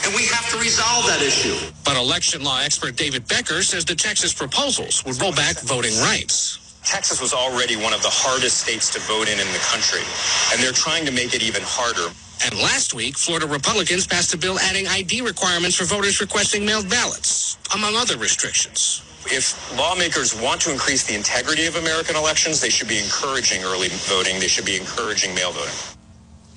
And 0.03 0.15
we 0.15 0.25
have 0.27 0.49
to 0.51 0.57
resolve 0.57 1.05
that 1.07 1.21
issue. 1.21 1.55
But 1.83 1.95
election 1.97 2.43
law 2.43 2.59
expert 2.61 2.95
David 2.95 3.27
Becker 3.27 3.61
says 3.61 3.85
the 3.85 3.95
Texas 3.95 4.33
proposals 4.33 5.05
would 5.05 5.21
roll 5.21 5.33
back 5.33 5.59
voting 5.61 5.95
rights. 5.99 6.60
Texas 6.83 7.21
was 7.21 7.33
already 7.33 7.75
one 7.75 7.93
of 7.93 8.01
the 8.01 8.09
hardest 8.11 8.59
states 8.59 8.89
to 8.91 8.99
vote 9.01 9.29
in 9.29 9.39
in 9.39 9.47
the 9.53 9.63
country, 9.71 10.01
and 10.51 10.61
they're 10.61 10.73
trying 10.73 11.05
to 11.05 11.11
make 11.11 11.33
it 11.35 11.43
even 11.43 11.61
harder. 11.63 12.13
And 12.43 12.55
last 12.59 12.93
week, 12.93 13.17
Florida 13.17 13.47
Republicans 13.47 14.07
passed 14.07 14.33
a 14.33 14.37
bill 14.37 14.59
adding 14.59 14.87
ID 14.87 15.21
requirements 15.21 15.77
for 15.77 15.85
voters 15.85 16.19
requesting 16.21 16.65
mailed 16.65 16.89
ballots, 16.89 17.57
among 17.75 17.95
other 17.95 18.17
restrictions. 18.17 19.03
If 19.27 19.53
lawmakers 19.77 20.33
want 20.41 20.61
to 20.61 20.71
increase 20.71 21.03
the 21.05 21.15
integrity 21.15 21.67
of 21.67 21.75
American 21.75 22.15
elections, 22.15 22.59
they 22.59 22.69
should 22.69 22.89
be 22.89 22.97
encouraging 22.97 23.63
early 23.63 23.89
voting. 23.89 24.39
They 24.39 24.47
should 24.47 24.65
be 24.65 24.77
encouraging 24.77 25.35
mail 25.35 25.51
voting. 25.51 26.00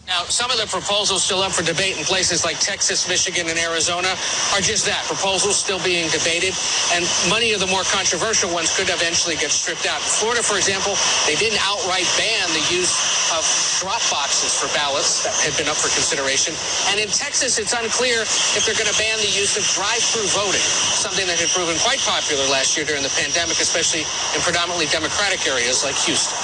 Now, 0.04 0.28
some 0.28 0.52
of 0.52 0.60
the 0.60 0.68
proposals 0.68 1.24
still 1.24 1.40
up 1.40 1.56
for 1.56 1.64
debate 1.64 1.96
in 1.96 2.04
places 2.04 2.44
like 2.44 2.60
Texas, 2.60 3.08
Michigan, 3.08 3.48
and 3.48 3.56
Arizona 3.56 4.12
are 4.52 4.60
just 4.60 4.84
that 4.84 5.00
proposals 5.08 5.56
still 5.56 5.80
being 5.80 6.12
debated. 6.12 6.52
And 6.92 7.08
many 7.32 7.56
of 7.56 7.60
the 7.64 7.70
more 7.72 7.88
controversial 7.88 8.52
ones 8.52 8.68
could 8.76 8.92
eventually 8.92 9.40
get 9.40 9.48
stripped 9.48 9.88
out. 9.88 10.04
In 10.04 10.10
Florida, 10.20 10.44
for 10.44 10.60
example, 10.60 10.92
they 11.24 11.40
didn't 11.40 11.56
outright 11.64 12.04
ban 12.20 12.44
the 12.52 12.60
use 12.68 12.92
of 13.32 13.40
drop 13.80 14.04
boxes 14.12 14.52
for 14.52 14.68
ballots 14.76 15.24
that 15.24 15.32
had 15.40 15.56
been 15.56 15.72
up 15.72 15.80
for 15.80 15.88
consideration. 15.96 16.52
And 16.92 17.00
in 17.00 17.08
Texas, 17.08 17.56
it's 17.56 17.72
unclear 17.72 18.28
if 18.28 18.68
they're 18.68 18.76
going 18.76 18.92
to 18.92 18.98
ban 19.00 19.16
the 19.24 19.32
use 19.32 19.56
of 19.56 19.64
drive 19.72 20.04
through 20.04 20.28
voting, 20.36 20.64
something 21.00 21.24
that 21.24 21.40
had 21.40 21.48
proven 21.48 21.80
quite 21.80 22.04
popular 22.04 22.44
last 22.52 22.76
year 22.76 22.84
during 22.84 23.00
the 23.00 23.14
pandemic, 23.16 23.56
especially 23.56 24.04
in 24.36 24.40
predominantly 24.44 24.84
Democratic 24.92 25.40
areas 25.48 25.80
like 25.80 25.96
Houston. 26.04 26.36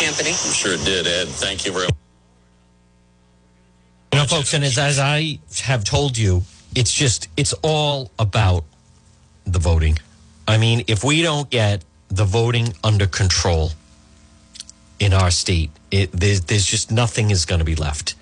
Anthony? 0.00 0.32
I'm 0.32 0.56
sure 0.56 0.72
it 0.72 0.84
did, 0.88 1.04
Ed. 1.04 1.28
Thank 1.28 1.68
you 1.68 1.72
very 1.76 1.92
much. 1.92 2.03
Folks, 4.30 4.54
and 4.54 4.64
as, 4.64 4.78
as 4.78 4.98
I 4.98 5.38
have 5.62 5.84
told 5.84 6.16
you, 6.16 6.42
it's 6.74 6.92
just, 6.92 7.28
it's 7.36 7.52
all 7.62 8.10
about 8.18 8.64
the 9.46 9.58
voting. 9.58 9.98
I 10.46 10.58
mean, 10.58 10.84
if 10.86 11.04
we 11.04 11.22
don't 11.22 11.48
get 11.50 11.84
the 12.08 12.24
voting 12.24 12.74
under 12.82 13.06
control 13.06 13.72
in 14.98 15.12
our 15.12 15.30
state, 15.30 15.70
it, 15.90 16.12
there's, 16.12 16.42
there's 16.42 16.66
just 16.66 16.90
nothing 16.90 17.30
is 17.30 17.44
going 17.44 17.60
to 17.60 17.64
be 17.64 17.76
left. 17.76 18.14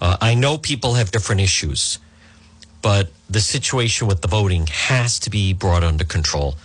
Uh, 0.00 0.16
I 0.20 0.34
know 0.34 0.58
people 0.58 0.94
have 0.94 1.10
different 1.10 1.40
issues, 1.40 1.98
but 2.82 3.10
the 3.28 3.40
situation 3.40 4.06
with 4.06 4.22
the 4.22 4.28
voting 4.28 4.66
has 4.68 5.18
to 5.20 5.30
be 5.30 5.52
brought 5.52 5.84
under 5.84 6.04
control. 6.04 6.56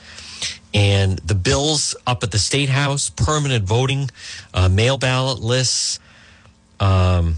And 0.74 1.20
the 1.20 1.36
bills 1.36 1.96
up 2.08 2.24
at 2.24 2.32
the 2.32 2.40
state 2.40 2.70
house, 2.70 3.10
permanent 3.10 3.66
voting, 3.66 4.10
uh, 4.54 4.70
mail 4.70 4.98
ballot 4.98 5.40
lists, 5.40 6.00
um, 6.80 7.36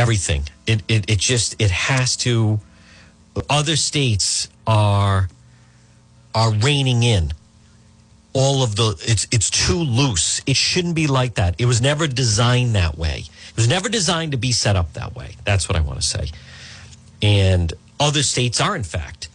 everything. 0.00 0.44
It, 0.66 0.82
it 0.88 1.10
it 1.10 1.18
just 1.18 1.60
it 1.60 1.70
has 1.70 2.16
to. 2.18 2.60
Other 3.48 3.76
states 3.76 4.48
are 4.66 5.28
are 6.34 6.52
reining 6.52 7.02
in 7.02 7.32
all 8.32 8.62
of 8.62 8.76
the. 8.76 8.96
It's 9.06 9.26
it's 9.30 9.50
too 9.50 9.78
loose. 9.78 10.40
It 10.46 10.56
shouldn't 10.56 10.94
be 10.94 11.06
like 11.06 11.34
that. 11.34 11.54
It 11.58 11.66
was 11.66 11.80
never 11.80 12.06
designed 12.06 12.74
that 12.74 12.96
way. 12.96 13.24
It 13.50 13.56
was 13.56 13.68
never 13.68 13.88
designed 13.88 14.32
to 14.32 14.38
be 14.38 14.52
set 14.52 14.76
up 14.76 14.92
that 14.94 15.14
way. 15.14 15.36
That's 15.44 15.68
what 15.68 15.76
I 15.76 15.80
want 15.80 16.00
to 16.00 16.06
say. 16.06 16.30
And 17.22 17.72
other 17.98 18.22
states 18.22 18.60
are 18.60 18.74
in 18.74 18.84
fact 18.84 19.28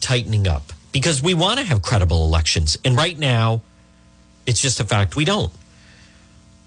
tightening 0.00 0.48
up 0.48 0.72
because 0.92 1.22
we 1.22 1.34
want 1.34 1.60
to 1.60 1.64
have 1.64 1.82
credible 1.82 2.24
elections. 2.24 2.76
And 2.84 2.96
right 2.96 3.18
now, 3.18 3.62
it's 4.46 4.60
just 4.60 4.80
a 4.80 4.84
fact 4.84 5.16
we 5.16 5.24
don't. 5.24 5.52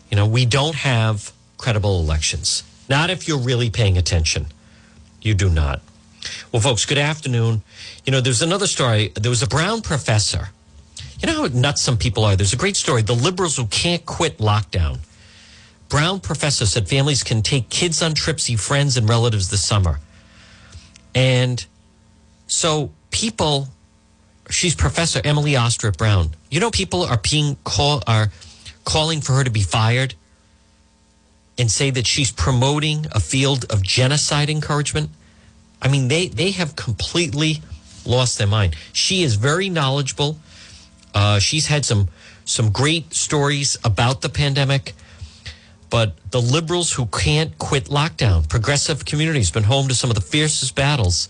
You 0.10 0.16
know, 0.16 0.26
we 0.26 0.46
don't 0.46 0.76
have 0.76 1.34
credible 1.58 2.00
elections. 2.00 2.64
Not 2.90 3.10
if 3.10 3.28
you're 3.28 3.40
really 3.40 3.70
paying 3.70 3.98
attention. 3.98 4.48
You 5.22 5.34
do 5.34 5.50
not. 5.50 5.82
Well, 6.52 6.62
folks, 6.62 6.86
good 6.86 6.98
afternoon. 6.98 7.62
You 8.06 8.12
know, 8.12 8.22
there's 8.22 8.42
another 8.42 8.68
story. 8.68 9.12
There 9.16 9.30
was 9.30 9.44
a 9.44 9.48
Brown 9.48 9.82
professor. 9.82 10.50
You 11.20 11.28
know 11.28 11.44
how 11.44 11.48
nuts 11.48 11.82
some 11.82 11.98
people 11.98 12.24
are? 12.26 12.36
There's 12.36 12.54
a 12.54 12.58
great 12.58 12.76
story. 12.76 13.02
The 13.02 13.14
liberals 13.14 13.58
who 13.58 13.66
can't 13.68 14.06
quit 14.06 14.38
lockdown. 14.38 15.00
Brown 15.90 16.20
professor 16.20 16.66
said 16.66 16.88
families 16.88 17.24
can 17.24 17.42
take 17.42 17.70
kids 17.70 18.02
on 18.02 18.14
trips, 18.14 18.44
see 18.44 18.56
friends 18.56 18.98
and 18.98 19.08
relatives 19.08 19.50
this 19.50 19.64
summer. 19.64 20.00
And 21.16 21.66
so 22.48 22.92
people, 23.10 23.70
she's 24.50 24.76
Professor 24.76 25.22
Emily 25.24 25.56
Oster 25.56 25.88
at 25.88 25.98
Brown. 25.98 26.32
You 26.52 26.60
know, 26.60 26.72
people 26.72 27.04
are 27.04 27.18
being 27.18 27.58
call 27.64 28.04
are 28.06 28.32
calling 28.84 29.22
for 29.22 29.34
her 29.34 29.44
to 29.44 29.50
be 29.50 29.62
fired 29.62 30.16
and 31.58 31.72
say 31.72 31.90
that 31.92 32.06
she's 32.06 32.32
promoting 32.32 33.08
a 33.12 33.20
field 33.20 33.66
of 33.70 33.82
genocide 33.82 34.50
encouragement. 34.50 35.10
I 35.82 35.88
mean, 35.88 36.08
they 36.08 36.28
they 36.28 36.52
have 36.52 36.76
completely 36.76 37.62
lost 38.06 38.38
their 38.38 38.48
mind. 38.48 38.76
She 38.94 39.24
is 39.24 39.36
very 39.36 39.70
knowledgeable. 39.70 40.38
Uh, 41.14 41.40
she's 41.40 41.68
had 41.68 41.86
some 41.86 42.10
some 42.46 42.72
great 42.72 43.14
stories 43.14 43.78
about 43.84 44.22
the 44.22 44.30
pandemic. 44.30 44.94
But 45.90 46.16
the 46.32 46.42
liberals 46.42 46.94
who 46.94 47.06
can't 47.06 47.58
quit 47.58 47.86
lockdown, 47.86 48.48
progressive 48.50 49.06
communities, 49.06 49.52
been 49.52 49.64
home 49.64 49.88
to 49.88 49.96
some 49.96 50.10
of 50.10 50.16
the 50.16 50.22
fiercest 50.22 50.76
battles, 50.76 51.30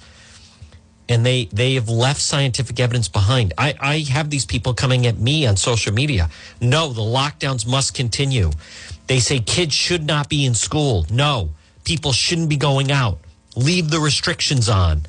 and 1.10 1.26
they 1.26 1.46
they 1.46 1.76
have 1.76 1.90
left 1.90 2.22
scientific 2.22 2.80
evidence 2.80 3.08
behind. 3.08 3.54
I, 3.58 3.76
I 3.80 4.00
have 4.12 4.30
these 4.30 4.46
people 4.46 4.74
coming 4.74 5.08
at 5.08 5.18
me 5.18 5.46
on 5.46 5.58
social 5.58 5.94
media. 5.94 6.30
No, 6.62 6.90
the 6.90 7.02
lockdowns 7.02 7.68
must 7.68 7.94
continue. 7.94 8.52
They 9.08 9.20
say 9.20 9.40
kids 9.40 9.74
should 9.74 10.06
not 10.06 10.30
be 10.30 10.46
in 10.46 10.54
school. 10.54 11.06
No, 11.10 11.50
people 11.86 12.12
shouldn't 12.12 12.50
be 12.50 12.58
going 12.58 12.92
out. 12.92 13.20
Leave 13.56 13.90
the 13.90 14.00
restrictions 14.00 14.68
on. 14.70 15.04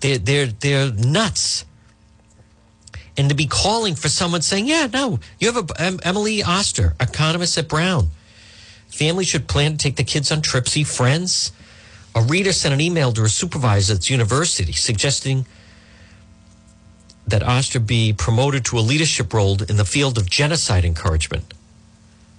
They're 0.00 0.18
they're 0.18 0.46
they're 0.46 0.92
nuts 0.92 1.64
and 3.18 3.28
to 3.28 3.34
be 3.34 3.46
calling 3.46 3.96
for 3.96 4.08
someone 4.08 4.40
saying, 4.42 4.66
"Yeah, 4.66 4.88
no, 4.90 5.18
you 5.38 5.52
have 5.52 5.70
a 5.70 5.86
um, 5.86 6.00
Emily 6.04 6.42
Oster, 6.42 6.94
economist 7.00 7.58
at 7.58 7.68
Brown. 7.68 8.10
Family 8.88 9.24
should 9.24 9.48
plan 9.48 9.72
to 9.72 9.76
take 9.76 9.96
the 9.96 10.04
kids 10.04 10.32
on 10.32 10.40
trips, 10.40 10.72
see 10.72 10.84
friends." 10.84 11.52
A 12.18 12.20
reader 12.20 12.52
sent 12.52 12.74
an 12.74 12.80
email 12.80 13.12
to 13.12 13.20
her 13.20 13.28
supervisor 13.28 13.94
at 13.94 14.00
the 14.00 14.12
university 14.12 14.72
suggesting 14.72 15.46
that 17.28 17.44
Oster 17.44 17.78
be 17.78 18.12
promoted 18.12 18.64
to 18.64 18.78
a 18.78 18.80
leadership 18.80 19.32
role 19.32 19.62
in 19.62 19.76
the 19.76 19.84
field 19.84 20.18
of 20.18 20.28
genocide 20.28 20.84
encouragement. 20.84 21.54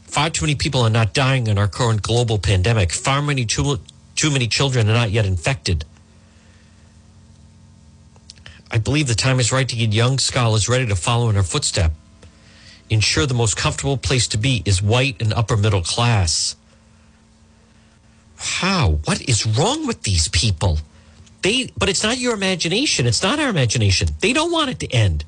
Far 0.03 0.31
too 0.31 0.43
many 0.43 0.55
people 0.55 0.81
are 0.81 0.89
not 0.89 1.13
dying 1.13 1.47
in 1.47 1.57
our 1.57 1.69
current 1.69 2.01
global 2.01 2.39
pandemic. 2.39 2.91
Far 2.91 3.21
many 3.21 3.45
too, 3.45 3.79
too 4.17 4.29
many 4.29 4.47
children 4.47 4.89
are 4.89 4.93
not 4.93 5.11
yet 5.11 5.25
infected. 5.25 5.85
I 8.69 8.79
believe 8.79 9.07
the 9.07 9.15
time 9.15 9.39
is 9.39 9.53
right 9.53 9.69
to 9.69 9.77
get 9.77 9.93
young 9.93 10.19
scholars 10.19 10.67
ready 10.67 10.87
to 10.87 10.95
follow 10.97 11.29
in 11.29 11.37
her 11.37 11.43
footstep. 11.43 11.93
Ensure 12.89 13.25
the 13.25 13.33
most 13.33 13.55
comfortable 13.55 13.95
place 13.95 14.27
to 14.27 14.37
be 14.37 14.61
is 14.65 14.81
white 14.81 15.21
and 15.21 15.33
upper 15.33 15.55
middle 15.55 15.83
class. 15.83 16.57
How? 18.39 18.99
What 19.03 19.21
is 19.21 19.45
wrong 19.45 19.85
with 19.85 20.03
these 20.03 20.29
people? 20.29 20.79
They, 21.41 21.71
but 21.77 21.89
it's 21.89 22.03
not 22.03 22.17
your 22.17 22.33
imagination. 22.33 23.05
It's 23.05 23.21
not 23.21 23.37
our 23.39 23.49
imagination. 23.49 24.09
They 24.21 24.31
don't 24.31 24.51
want 24.51 24.69
it 24.69 24.79
to 24.79 24.87
end. 24.87 25.25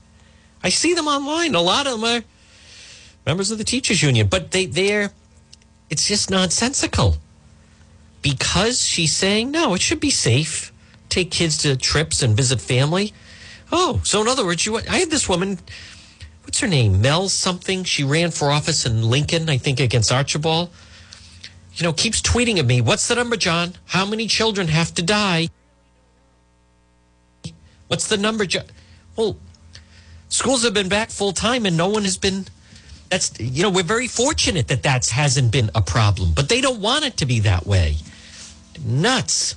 I 0.63 0.69
see 0.69 0.93
them 0.93 1.07
online. 1.07 1.53
A 1.53 1.61
lot 1.61 1.87
of 1.87 1.99
them 1.99 2.03
are 2.05 2.23
members 3.25 3.51
of 3.51 3.57
the 3.57 3.63
teachers 3.65 4.01
union, 4.01 4.27
but 4.27 4.51
they, 4.51 4.65
they're, 4.65 5.11
it's 5.89 6.07
just 6.07 6.29
nonsensical. 6.29 7.17
Because 8.21 8.81
she's 8.81 9.13
saying, 9.13 9.51
no, 9.51 9.73
it 9.73 9.81
should 9.81 9.99
be 9.99 10.11
safe. 10.11 10.71
Take 11.09 11.31
kids 11.31 11.57
to 11.59 11.75
trips 11.75 12.23
and 12.23 12.37
visit 12.37 12.61
family. 12.61 13.13
Oh, 13.73 13.99
so 14.05 14.21
in 14.21 14.27
other 14.29 14.45
words, 14.45 14.65
you, 14.65 14.77
I 14.77 14.99
had 14.99 15.09
this 15.09 15.27
woman, 15.27 15.59
what's 16.43 16.59
her 16.59 16.67
name? 16.67 17.01
Mel 17.01 17.27
something. 17.27 17.83
She 17.83 18.05
ran 18.05 18.31
for 18.31 18.51
office 18.51 18.85
in 18.85 19.09
Lincoln, 19.09 19.49
I 19.49 19.57
think, 19.57 19.81
against 19.81 20.11
Archibald. 20.11 20.69
You 21.75 21.83
know, 21.83 21.93
keeps 21.93 22.21
tweeting 22.21 22.57
at 22.57 22.65
me, 22.65 22.81
what's 22.81 23.07
the 23.07 23.15
number, 23.15 23.37
John? 23.37 23.75
How 23.85 24.05
many 24.05 24.27
children 24.27 24.67
have 24.67 24.93
to 24.95 25.01
die? 25.01 25.49
What's 27.87 28.07
the 28.07 28.17
number, 28.17 28.45
John? 28.45 28.65
Well, 29.15 29.37
schools 30.31 30.63
have 30.63 30.73
been 30.73 30.89
back 30.89 31.09
full 31.09 31.33
time 31.33 31.65
and 31.65 31.75
no 31.75 31.89
one 31.89 32.03
has 32.03 32.17
been 32.17 32.45
that's 33.09 33.37
you 33.39 33.61
know 33.61 33.69
we're 33.69 33.83
very 33.83 34.07
fortunate 34.07 34.69
that 34.69 34.83
that 34.83 35.05
hasn't 35.09 35.51
been 35.51 35.69
a 35.75 35.81
problem 35.81 36.31
but 36.33 36.47
they 36.47 36.61
don't 36.61 36.79
want 36.79 37.03
it 37.03 37.17
to 37.17 37.25
be 37.25 37.41
that 37.41 37.67
way 37.67 37.97
nuts 38.85 39.55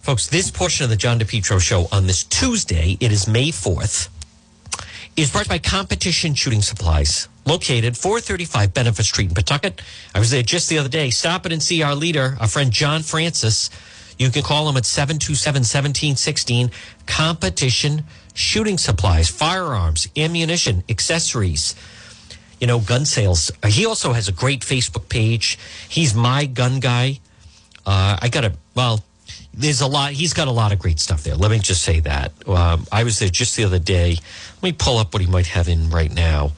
folks 0.00 0.28
this 0.28 0.52
portion 0.52 0.84
of 0.84 0.90
the 0.90 0.96
john 0.96 1.18
depetro 1.18 1.60
show 1.60 1.88
on 1.90 2.06
this 2.06 2.22
tuesday 2.22 2.96
it 3.00 3.10
is 3.10 3.26
may 3.26 3.48
4th 3.48 4.08
is 5.16 5.32
brought 5.32 5.48
by 5.48 5.58
competition 5.58 6.32
shooting 6.32 6.62
supplies 6.62 7.28
located 7.46 7.96
435 7.96 8.72
benefit 8.74 9.04
street 9.04 9.28
in 9.28 9.34
pawtucket 9.34 9.80
i 10.14 10.18
was 10.18 10.30
there 10.30 10.42
just 10.42 10.68
the 10.68 10.78
other 10.78 10.88
day 10.88 11.10
stop 11.10 11.44
it 11.46 11.52
and 11.52 11.62
see 11.62 11.82
our 11.82 11.94
leader 11.94 12.36
our 12.40 12.48
friend 12.48 12.70
john 12.70 13.02
francis 13.02 13.70
you 14.18 14.30
can 14.30 14.42
call 14.42 14.68
him 14.68 14.76
at 14.76 14.84
727-1716 14.84 16.70
competition 17.06 18.04
shooting 18.34 18.78
supplies, 18.78 19.28
firearms, 19.28 20.08
ammunition, 20.16 20.82
accessories, 20.88 21.74
you 22.60 22.66
know, 22.66 22.78
gun 22.78 23.04
sales. 23.04 23.50
He 23.66 23.86
also 23.86 24.12
has 24.12 24.28
a 24.28 24.32
great 24.32 24.60
Facebook 24.60 25.08
page. 25.08 25.58
He's 25.88 26.14
my 26.14 26.46
gun 26.46 26.80
guy. 26.80 27.20
Uh, 27.84 28.16
I 28.20 28.28
got 28.28 28.44
a, 28.44 28.52
well, 28.74 29.02
there's 29.52 29.80
a 29.80 29.86
lot, 29.86 30.12
he's 30.12 30.32
got 30.32 30.48
a 30.48 30.52
lot 30.52 30.72
of 30.72 30.78
great 30.78 31.00
stuff 31.00 31.24
there. 31.24 31.34
Let 31.34 31.50
me 31.50 31.58
just 31.58 31.82
say 31.82 32.00
that. 32.00 32.32
Um, 32.48 32.86
I 32.90 33.04
was 33.04 33.18
there 33.18 33.28
just 33.28 33.56
the 33.56 33.64
other 33.64 33.78
day. 33.78 34.16
Let 34.56 34.62
me 34.62 34.72
pull 34.72 34.98
up 34.98 35.12
what 35.12 35.20
he 35.20 35.28
might 35.28 35.48
have 35.48 35.68
in 35.68 35.90
right 35.90 36.12
now. 36.12 36.52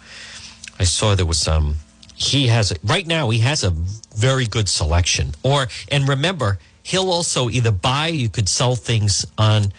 I 0.78 0.84
saw 0.84 1.14
there 1.14 1.26
was 1.26 1.38
some, 1.38 1.76
he 2.14 2.48
has, 2.48 2.72
right 2.82 3.06
now, 3.06 3.30
he 3.30 3.38
has 3.40 3.64
a 3.64 3.70
very 3.70 4.46
good 4.46 4.68
selection. 4.68 5.32
Or, 5.42 5.68
and 5.90 6.08
remember, 6.08 6.58
he'll 6.82 7.10
also 7.10 7.48
either 7.48 7.70
buy, 7.70 8.08
you 8.08 8.28
could 8.28 8.48
sell 8.48 8.76
things 8.76 9.26
on 9.38 9.72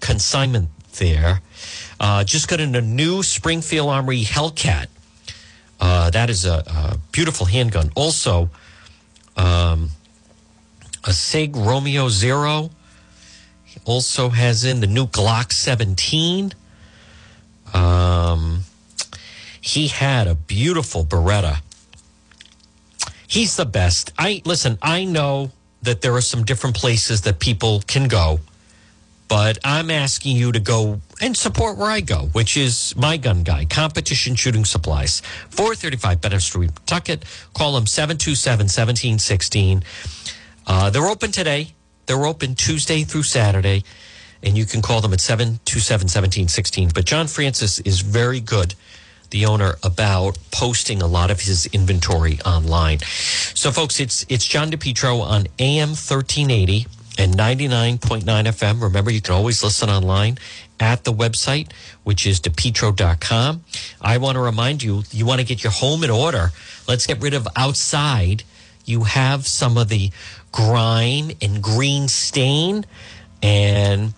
consignment 0.00 0.68
there. 0.98 1.40
Uh, 1.98 2.24
just 2.24 2.48
got 2.48 2.60
in 2.60 2.74
a 2.74 2.80
new 2.80 3.22
Springfield 3.22 3.88
Armory 3.88 4.22
Hellcat. 4.22 4.86
Uh, 5.80 6.10
that 6.10 6.30
is 6.30 6.44
a, 6.44 6.62
a, 6.66 6.98
beautiful 7.12 7.46
handgun. 7.46 7.90
Also, 7.94 8.50
um, 9.36 9.90
a 11.04 11.12
Sig 11.12 11.54
Romeo 11.54 12.08
Zero. 12.08 12.70
He 13.64 13.80
also 13.84 14.30
has 14.30 14.64
in 14.64 14.80
the 14.80 14.86
new 14.86 15.06
Glock 15.06 15.52
17. 15.52 16.52
Um, 17.74 18.62
he 19.66 19.88
had 19.88 20.26
a 20.26 20.34
beautiful 20.34 21.04
Beretta. 21.04 21.60
He's 23.26 23.56
the 23.56 23.66
best. 23.66 24.12
I 24.18 24.42
listen. 24.44 24.78
I 24.80 25.04
know 25.04 25.50
that 25.82 26.00
there 26.00 26.14
are 26.14 26.20
some 26.20 26.44
different 26.44 26.76
places 26.76 27.22
that 27.22 27.38
people 27.38 27.82
can 27.86 28.08
go 28.08 28.40
but 29.28 29.58
I'm 29.64 29.90
asking 29.90 30.36
you 30.36 30.52
to 30.52 30.60
go 30.60 31.00
and 31.20 31.36
support 31.36 31.76
where 31.76 31.90
I 31.90 32.00
go, 32.00 32.28
which 32.32 32.56
is 32.56 32.94
my 32.96 33.16
gun 33.16 33.42
guy, 33.42 33.64
Competition 33.64 34.36
Shooting 34.36 34.64
Supplies, 34.64 35.20
435 35.50 36.20
Benefit 36.20 36.42
Street, 36.42 36.70
Tucket. 36.86 37.24
Call 37.52 37.72
them 37.72 37.86
727 37.86 38.64
1716. 38.64 39.82
Uh, 40.66 40.90
they're 40.90 41.06
open 41.06 41.32
today. 41.32 41.74
They're 42.06 42.26
open 42.26 42.54
Tuesday 42.54 43.02
through 43.02 43.24
Saturday, 43.24 43.82
and 44.42 44.56
you 44.56 44.64
can 44.64 44.80
call 44.80 45.00
them 45.00 45.12
at 45.12 45.20
727 45.20 46.04
1716. 46.04 46.90
But 46.94 47.04
John 47.04 47.26
Francis 47.26 47.80
is 47.80 48.00
very 48.00 48.38
good, 48.38 48.74
the 49.30 49.46
owner, 49.46 49.74
about 49.82 50.38
posting 50.50 51.02
a 51.02 51.06
lot 51.06 51.30
of 51.30 51.40
his 51.40 51.66
inventory 51.66 52.38
online. 52.44 52.98
So, 53.54 53.70
folks, 53.70 54.00
it's, 54.00 54.24
it's 54.28 54.44
John 54.46 54.70
DePetro 54.70 55.20
on 55.20 55.46
AM 55.58 55.90
1380 55.90 56.86
and 57.18 57.34
99.9 57.34 58.24
FM. 58.24 58.82
Remember, 58.82 59.10
you 59.10 59.20
can 59.20 59.34
always 59.34 59.62
listen 59.62 59.88
online 59.88 60.38
at 60.78 61.04
the 61.04 61.12
website, 61.12 61.72
which 62.04 62.26
is 62.26 62.40
depetro.com. 62.40 63.64
I 64.00 64.18
want 64.18 64.36
to 64.36 64.40
remind 64.40 64.82
you, 64.82 65.02
you 65.10 65.24
want 65.24 65.40
to 65.40 65.46
get 65.46 65.62
your 65.62 65.72
home 65.72 66.04
in 66.04 66.10
order. 66.10 66.50
Let's 66.86 67.06
get 67.06 67.20
rid 67.20 67.34
of 67.34 67.48
outside. 67.56 68.44
You 68.84 69.04
have 69.04 69.46
some 69.46 69.76
of 69.76 69.88
the 69.88 70.10
grime 70.52 71.30
and 71.40 71.62
green 71.62 72.08
stain, 72.08 72.84
and 73.42 74.14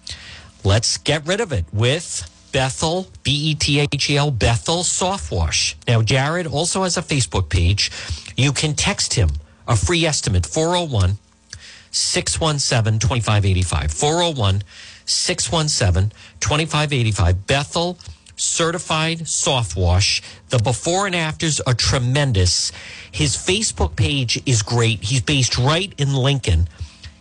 let's 0.65 0.99
get 0.99 1.27
rid 1.27 1.41
of 1.41 1.53
it 1.53 1.65
with 1.73 2.29
Bethel, 2.53 3.07
B 3.23 3.51
E 3.51 3.55
T 3.55 3.81
H 3.81 4.11
E 4.11 4.17
L, 4.17 4.31
Bethel 4.31 4.83
Soft 4.85 5.31
Wash. 5.31 5.77
Now, 5.87 6.03
Jared 6.03 6.47
also 6.47 6.83
has 6.83 6.97
a 6.97 7.03
Facebook 7.03 7.49
page. 7.49 7.91
You 8.37 8.53
can 8.53 8.75
text 8.75 9.15
him 9.15 9.31
a 9.67 9.77
free 9.77 10.05
estimate, 10.05 10.47
401 10.47 11.19
617 11.91 12.99
2585. 12.99 13.93
401 13.93 14.63
617 15.05 16.13
2585. 16.41 17.47
Bethel 17.47 17.99
certified 18.37 19.27
soft 19.27 19.77
wash. 19.77 20.23
The 20.51 20.59
before 20.59 21.07
and 21.07 21.15
afters 21.15 21.61
are 21.61 21.75
tremendous. 21.75 22.73
His 23.11 23.37
Facebook 23.37 23.97
page 23.97 24.41
is 24.47 24.63
great. 24.63 25.03
He's 25.03 25.23
based 25.23 25.59
right 25.59 25.93
in 25.99 26.15
Lincoln. 26.15 26.69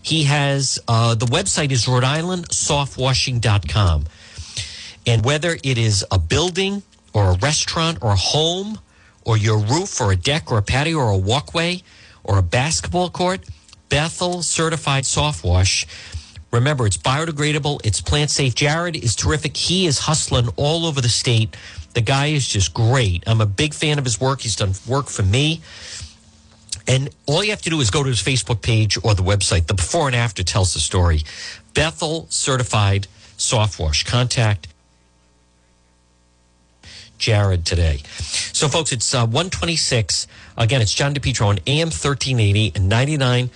He 0.01 0.23
has 0.25 0.79
uh, 0.87 1.15
the 1.15 1.25
website 1.25 1.71
is 1.71 1.87
Rhode 1.87 2.03
Island 2.03 2.49
softwashing.com. 2.49 4.05
And 5.07 5.23
whether 5.23 5.57
it 5.63 5.77
is 5.77 6.05
a 6.11 6.19
building 6.19 6.83
or 7.13 7.31
a 7.31 7.37
restaurant 7.37 7.99
or 8.01 8.11
a 8.11 8.17
home 8.17 8.77
or 9.23 9.37
your 9.37 9.57
roof 9.57 10.01
or 10.01 10.11
a 10.11 10.17
deck 10.17 10.51
or 10.51 10.57
a 10.57 10.61
patio 10.61 10.97
or 10.97 11.11
a 11.11 11.17
walkway 11.17 11.81
or 12.25 12.37
a 12.37 12.43
basketball 12.43 13.09
court, 13.09 13.39
Bethel 13.87 14.43
certified 14.43 15.05
soft 15.05 15.45
wash. 15.45 15.87
Remember, 16.51 16.85
it's 16.85 16.97
biodegradable, 16.97 17.85
it's 17.85 18.01
plant 18.01 18.29
safe. 18.29 18.53
Jared 18.53 18.97
is 18.97 19.15
terrific. 19.15 19.55
He 19.55 19.85
is 19.85 19.99
hustling 19.99 20.49
all 20.57 20.85
over 20.85 20.99
the 20.99 21.09
state. 21.09 21.55
The 21.93 22.01
guy 22.01 22.27
is 22.27 22.47
just 22.47 22.73
great. 22.73 23.23
I'm 23.25 23.41
a 23.41 23.45
big 23.45 23.73
fan 23.73 23.97
of 23.97 24.03
his 24.03 24.19
work. 24.19 24.41
He's 24.41 24.55
done 24.55 24.73
work 24.85 25.07
for 25.07 25.23
me. 25.23 25.61
And 26.85 27.09
all 27.25 27.43
you 27.43 27.49
have 27.51 27.61
to 27.63 27.69
do 27.69 27.79
is 27.81 27.89
go 27.91 28.03
to 28.03 28.09
his 28.09 28.21
Facebook 28.21 28.61
page 28.61 28.97
or 29.03 29.13
the 29.13 29.23
website. 29.23 29.67
The 29.67 29.73
before 29.73 30.07
and 30.07 30.15
after 30.15 30.43
tells 30.43 30.73
the 30.73 30.79
story. 30.79 31.23
Bethel 31.73 32.27
certified 32.29 33.07
soft 33.35 33.79
wash. 33.79 34.03
Contact 34.03 34.67
Jared 37.17 37.65
today. 37.65 38.01
So, 38.53 38.67
folks, 38.67 38.91
it's 38.91 39.13
uh, 39.13 39.25
126. 39.25 40.27
Again, 40.57 40.81
it's 40.81 40.93
John 40.93 41.13
DePetro 41.13 41.47
on 41.47 41.59
AM 41.67 41.87
1380 41.87 42.73
and 42.75 42.91
99.9 42.91 43.49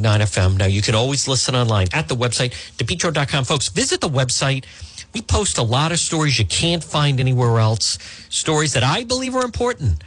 FM. 0.00 0.56
Now, 0.58 0.66
you 0.66 0.82
can 0.82 0.94
always 0.94 1.28
listen 1.28 1.54
online 1.54 1.88
at 1.92 2.08
the 2.08 2.16
website, 2.16 2.52
depetro.com. 2.76 3.44
Folks, 3.44 3.68
visit 3.68 4.00
the 4.00 4.08
website. 4.08 4.64
We 5.12 5.22
post 5.22 5.58
a 5.58 5.62
lot 5.62 5.92
of 5.92 5.98
stories 5.98 6.38
you 6.38 6.44
can't 6.44 6.84
find 6.84 7.20
anywhere 7.20 7.58
else, 7.58 7.98
stories 8.28 8.74
that 8.74 8.82
I 8.82 9.04
believe 9.04 9.34
are 9.34 9.44
important. 9.44 10.02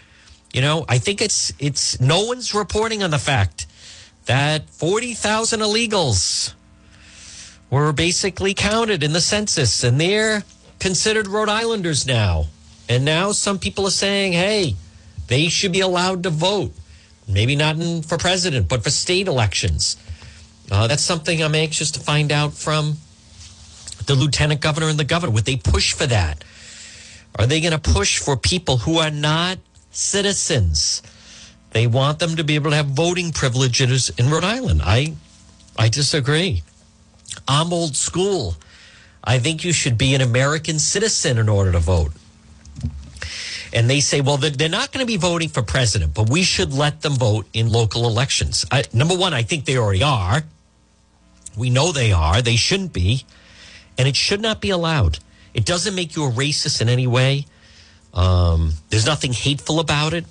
You 0.54 0.62
know, 0.62 0.86
I 0.90 0.98
think 0.98 1.22
it's 1.22 1.54
it's 1.60 2.00
no 2.00 2.26
one's 2.26 2.54
reporting 2.56 3.04
on 3.04 3.12
the 3.12 3.20
fact 3.20 3.68
that 4.26 4.70
40,000 4.70 5.60
illegals 5.60 6.54
were 7.70 7.92
basically 7.92 8.54
counted 8.54 9.04
in 9.04 9.14
the 9.14 9.22
census 9.22 9.84
and 9.84 10.00
they're 10.00 10.44
considered 10.80 11.28
Rhode 11.28 11.50
Islanders 11.50 12.06
now. 12.06 12.46
And 12.90 13.06
now 13.06 13.32
some 13.32 13.60
people 13.60 13.86
are 13.86 13.92
saying, 13.92 14.34
hey, 14.34 14.76
they 15.28 15.48
should 15.48 15.72
be 15.72 15.80
allowed 15.80 16.24
to 16.24 16.32
vote. 16.32 16.74
Maybe 17.28 17.56
not 17.56 17.76
in, 17.76 18.02
for 18.02 18.18
president, 18.18 18.68
but 18.68 18.84
for 18.84 18.90
state 18.90 19.28
elections. 19.28 19.96
Uh, 20.72 20.88
that's 20.88 21.04
something 21.04 21.42
I'm 21.42 21.54
anxious 21.54 21.92
to 21.92 22.00
find 22.00 22.32
out 22.32 22.54
from 22.54 22.98
the 24.08 24.16
lieutenant 24.16 24.62
governor 24.62 24.88
and 24.88 24.98
the 24.98 25.04
governor. 25.04 25.32
Would 25.34 25.46
they 25.46 25.58
push 25.58 25.94
for 25.94 26.08
that? 26.08 26.44
Are 27.38 27.46
they 27.46 27.62
going 27.62 27.80
to 27.80 27.92
push 27.94 28.18
for 28.18 28.36
people 28.36 28.78
who 28.78 28.98
are 28.98 29.12
not 29.12 29.60
citizens? 29.92 31.04
They 31.72 31.86
want 31.86 32.18
them 32.18 32.36
to 32.38 32.44
be 32.44 32.56
able 32.56 32.72
to 32.72 32.76
have 32.76 32.88
voting 32.88 33.32
privileges 33.32 34.10
in 34.18 34.32
Rhode 34.32 34.44
Island. 34.44 34.82
I, 34.84 35.14
I 35.78 35.90
disagree. 35.90 36.64
I'm 37.48 37.72
old 37.72 37.96
school. 37.96 38.56
I 39.24 39.38
think 39.38 39.64
you 39.64 39.74
should 39.74 39.98
be 39.98 40.16
an 40.16 40.22
American 40.22 40.80
citizen 40.80 41.38
in 41.38 41.48
order 41.48 41.72
to 41.72 41.80
vote. 41.80 42.14
And 43.72 43.90
they 43.90 44.00
say, 44.00 44.22
well, 44.22 44.38
they're 44.38 44.70
not 44.70 44.92
going 44.92 45.06
to 45.06 45.08
be 45.08 45.18
voting 45.18 45.50
for 45.50 45.62
president, 45.62 46.14
but 46.14 46.30
we 46.30 46.44
should 46.44 46.74
let 46.74 47.02
them 47.02 47.14
vote 47.14 47.48
in 47.54 47.72
local 47.72 48.08
elections. 48.08 48.66
I, 48.72 48.84
number 48.94 49.16
one, 49.16 49.34
I 49.34 49.44
think 49.44 49.66
they 49.66 49.78
already 49.78 50.02
are. 50.04 50.44
We 51.56 51.70
know 51.70 51.92
they 51.92 52.12
are. 52.12 52.42
They 52.42 52.56
shouldn't 52.56 52.94
be. 52.94 53.26
And 53.98 54.08
it 54.08 54.16
should 54.16 54.42
not 54.42 54.62
be 54.62 54.70
allowed. 54.70 55.20
It 55.54 55.66
doesn't 55.66 55.94
make 55.94 56.16
you 56.16 56.26
a 56.26 56.32
racist 56.32 56.82
in 56.82 56.90
any 56.90 57.06
way. 57.06 57.46
Um, 58.14 58.74
there's 58.90 59.06
nothing 59.06 59.34
hateful 59.34 59.80
about 59.80 60.14
it. 60.14 60.26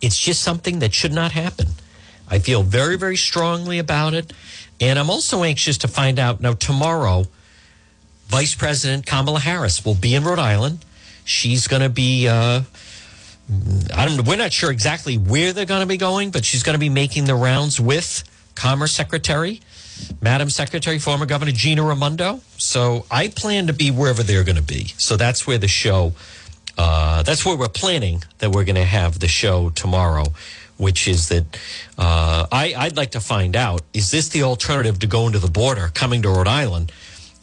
It's 0.00 0.18
just 0.18 0.42
something 0.42 0.80
that 0.80 0.92
should 0.92 1.12
not 1.12 1.32
happen. 1.32 1.68
I 2.28 2.38
feel 2.38 2.62
very, 2.62 2.96
very 2.96 3.16
strongly 3.16 3.78
about 3.78 4.14
it. 4.14 4.32
And 4.80 4.98
I'm 4.98 5.10
also 5.10 5.42
anxious 5.42 5.78
to 5.78 5.88
find 5.88 6.18
out 6.18 6.40
now, 6.40 6.52
tomorrow, 6.52 7.24
Vice 8.26 8.54
President 8.54 9.06
Kamala 9.06 9.40
Harris 9.40 9.84
will 9.84 9.94
be 9.94 10.14
in 10.14 10.24
Rhode 10.24 10.38
Island. 10.38 10.84
She's 11.24 11.66
going 11.66 11.82
to 11.82 11.88
be, 11.88 12.28
uh, 12.28 12.62
I 13.94 14.06
don't 14.06 14.26
we're 14.26 14.36
not 14.36 14.52
sure 14.52 14.70
exactly 14.70 15.16
where 15.16 15.52
they're 15.52 15.66
going 15.66 15.80
to 15.80 15.86
be 15.86 15.96
going, 15.96 16.30
but 16.30 16.44
she's 16.44 16.62
going 16.62 16.74
to 16.74 16.80
be 16.80 16.88
making 16.88 17.24
the 17.24 17.34
rounds 17.34 17.80
with 17.80 18.24
Commerce 18.54 18.92
Secretary, 18.92 19.60
Madam 20.20 20.50
Secretary, 20.50 20.98
former 20.98 21.26
Governor 21.26 21.52
Gina 21.52 21.82
Raimondo. 21.82 22.40
So 22.56 23.06
I 23.10 23.28
plan 23.28 23.66
to 23.66 23.72
be 23.72 23.90
wherever 23.90 24.22
they're 24.22 24.44
going 24.44 24.56
to 24.56 24.62
be. 24.62 24.92
So 24.96 25.16
that's 25.16 25.46
where 25.46 25.58
the 25.58 25.68
show, 25.68 26.12
uh, 26.78 27.22
that's 27.22 27.44
where 27.44 27.56
we're 27.56 27.68
planning 27.68 28.22
that 28.38 28.50
we're 28.50 28.64
going 28.64 28.76
to 28.76 28.84
have 28.84 29.18
the 29.18 29.28
show 29.28 29.70
tomorrow 29.70 30.26
which 30.76 31.06
is 31.06 31.28
that 31.28 31.44
uh, 31.98 32.46
I, 32.50 32.74
I'd 32.76 32.96
like 32.96 33.12
to 33.12 33.20
find 33.20 33.56
out 33.56 33.82
is 33.92 34.10
this 34.10 34.28
the 34.28 34.42
alternative 34.42 34.98
to 35.00 35.06
going 35.06 35.32
to 35.32 35.38
the 35.38 35.50
border, 35.50 35.90
coming 35.94 36.22
to 36.22 36.28
Rhode 36.28 36.48
Island? 36.48 36.92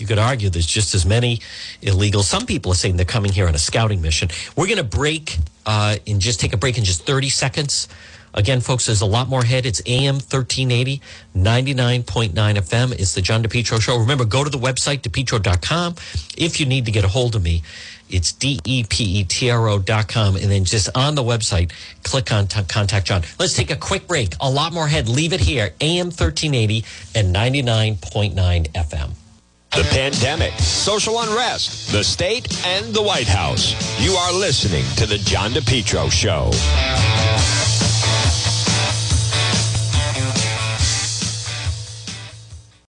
You 0.02 0.08
could 0.08 0.20
argue 0.20 0.50
there's 0.50 0.66
just 0.66 0.96
as 0.96 1.06
many 1.06 1.40
illegal. 1.82 2.24
Some 2.24 2.46
people 2.46 2.72
are 2.72 2.76
saying 2.76 2.98
they're 2.98 3.06
coming 3.06 3.32
here 3.32 3.48
on 3.48 3.56
a 3.56 3.60
scouting 3.60 4.02
mission. 4.02 4.30
We're 4.56 4.66
going 4.66 4.78
to 4.78 4.84
break 4.84 5.38
uh, 5.66 5.98
and 6.08 6.20
just 6.20 6.40
take 6.40 6.54
a 6.54 6.58
break 6.58 6.78
in 6.78 6.84
just 6.84 7.06
30 7.06 7.30
seconds. 7.30 7.88
Again, 8.34 8.62
folks, 8.62 8.86
there's 8.86 9.02
a 9.02 9.06
lot 9.06 9.28
more 9.28 9.42
ahead. 9.42 9.66
It's 9.66 9.82
AM 9.86 10.16
1380, 10.16 11.02
99.9 11.36 12.34
FM. 12.34 12.92
It's 12.94 13.14
the 13.14 13.22
John 13.22 13.44
DePetro 13.44 13.82
Show. 13.82 13.98
Remember, 13.98 14.26
go 14.26 14.44
to 14.44 14.50
the 14.50 14.58
website, 14.58 15.02
depetro.com, 15.02 15.96
if 16.38 16.60
you 16.60 16.66
need 16.66 16.86
to 16.86 16.92
get 16.92 17.04
a 17.04 17.10
hold 17.10 17.36
of 17.36 17.44
me. 17.44 17.62
It's 18.10 18.32
D-E-P-E-T-R-O 18.34 19.80
dot 19.80 20.08
com. 20.08 20.36
And 20.36 20.52
then 20.52 20.66
just 20.66 20.90
on 20.96 21.16
the 21.16 21.24
website, 21.24 21.72
click 22.04 22.32
on 22.32 22.48
t- 22.48 22.62
contact 22.64 23.08
John. 23.08 23.22
Let's 23.40 23.54
take 23.54 23.72
a 23.72 23.76
quick 23.76 24.08
break. 24.08 24.34
A 24.42 24.50
lot 24.50 24.74
more 24.74 24.86
ahead. 24.86 25.08
Leave 25.08 25.32
it 25.34 25.40
here. 25.40 25.74
AM 25.80 26.08
1380 26.08 26.84
and 27.16 27.34
99.9 27.34 28.72
FM. 28.72 29.12
The 29.72 29.84
pandemic, 29.84 30.52
social 30.60 31.22
unrest, 31.22 31.94
the 31.94 32.04
state, 32.04 32.66
and 32.66 32.94
the 32.94 33.02
White 33.02 33.30
House. 33.30 33.74
You 34.02 34.12
are 34.12 34.34
listening 34.34 34.84
to 34.98 35.06
The 35.06 35.18
John 35.20 35.52
DePetro 35.52 36.12
Show. 36.12 36.52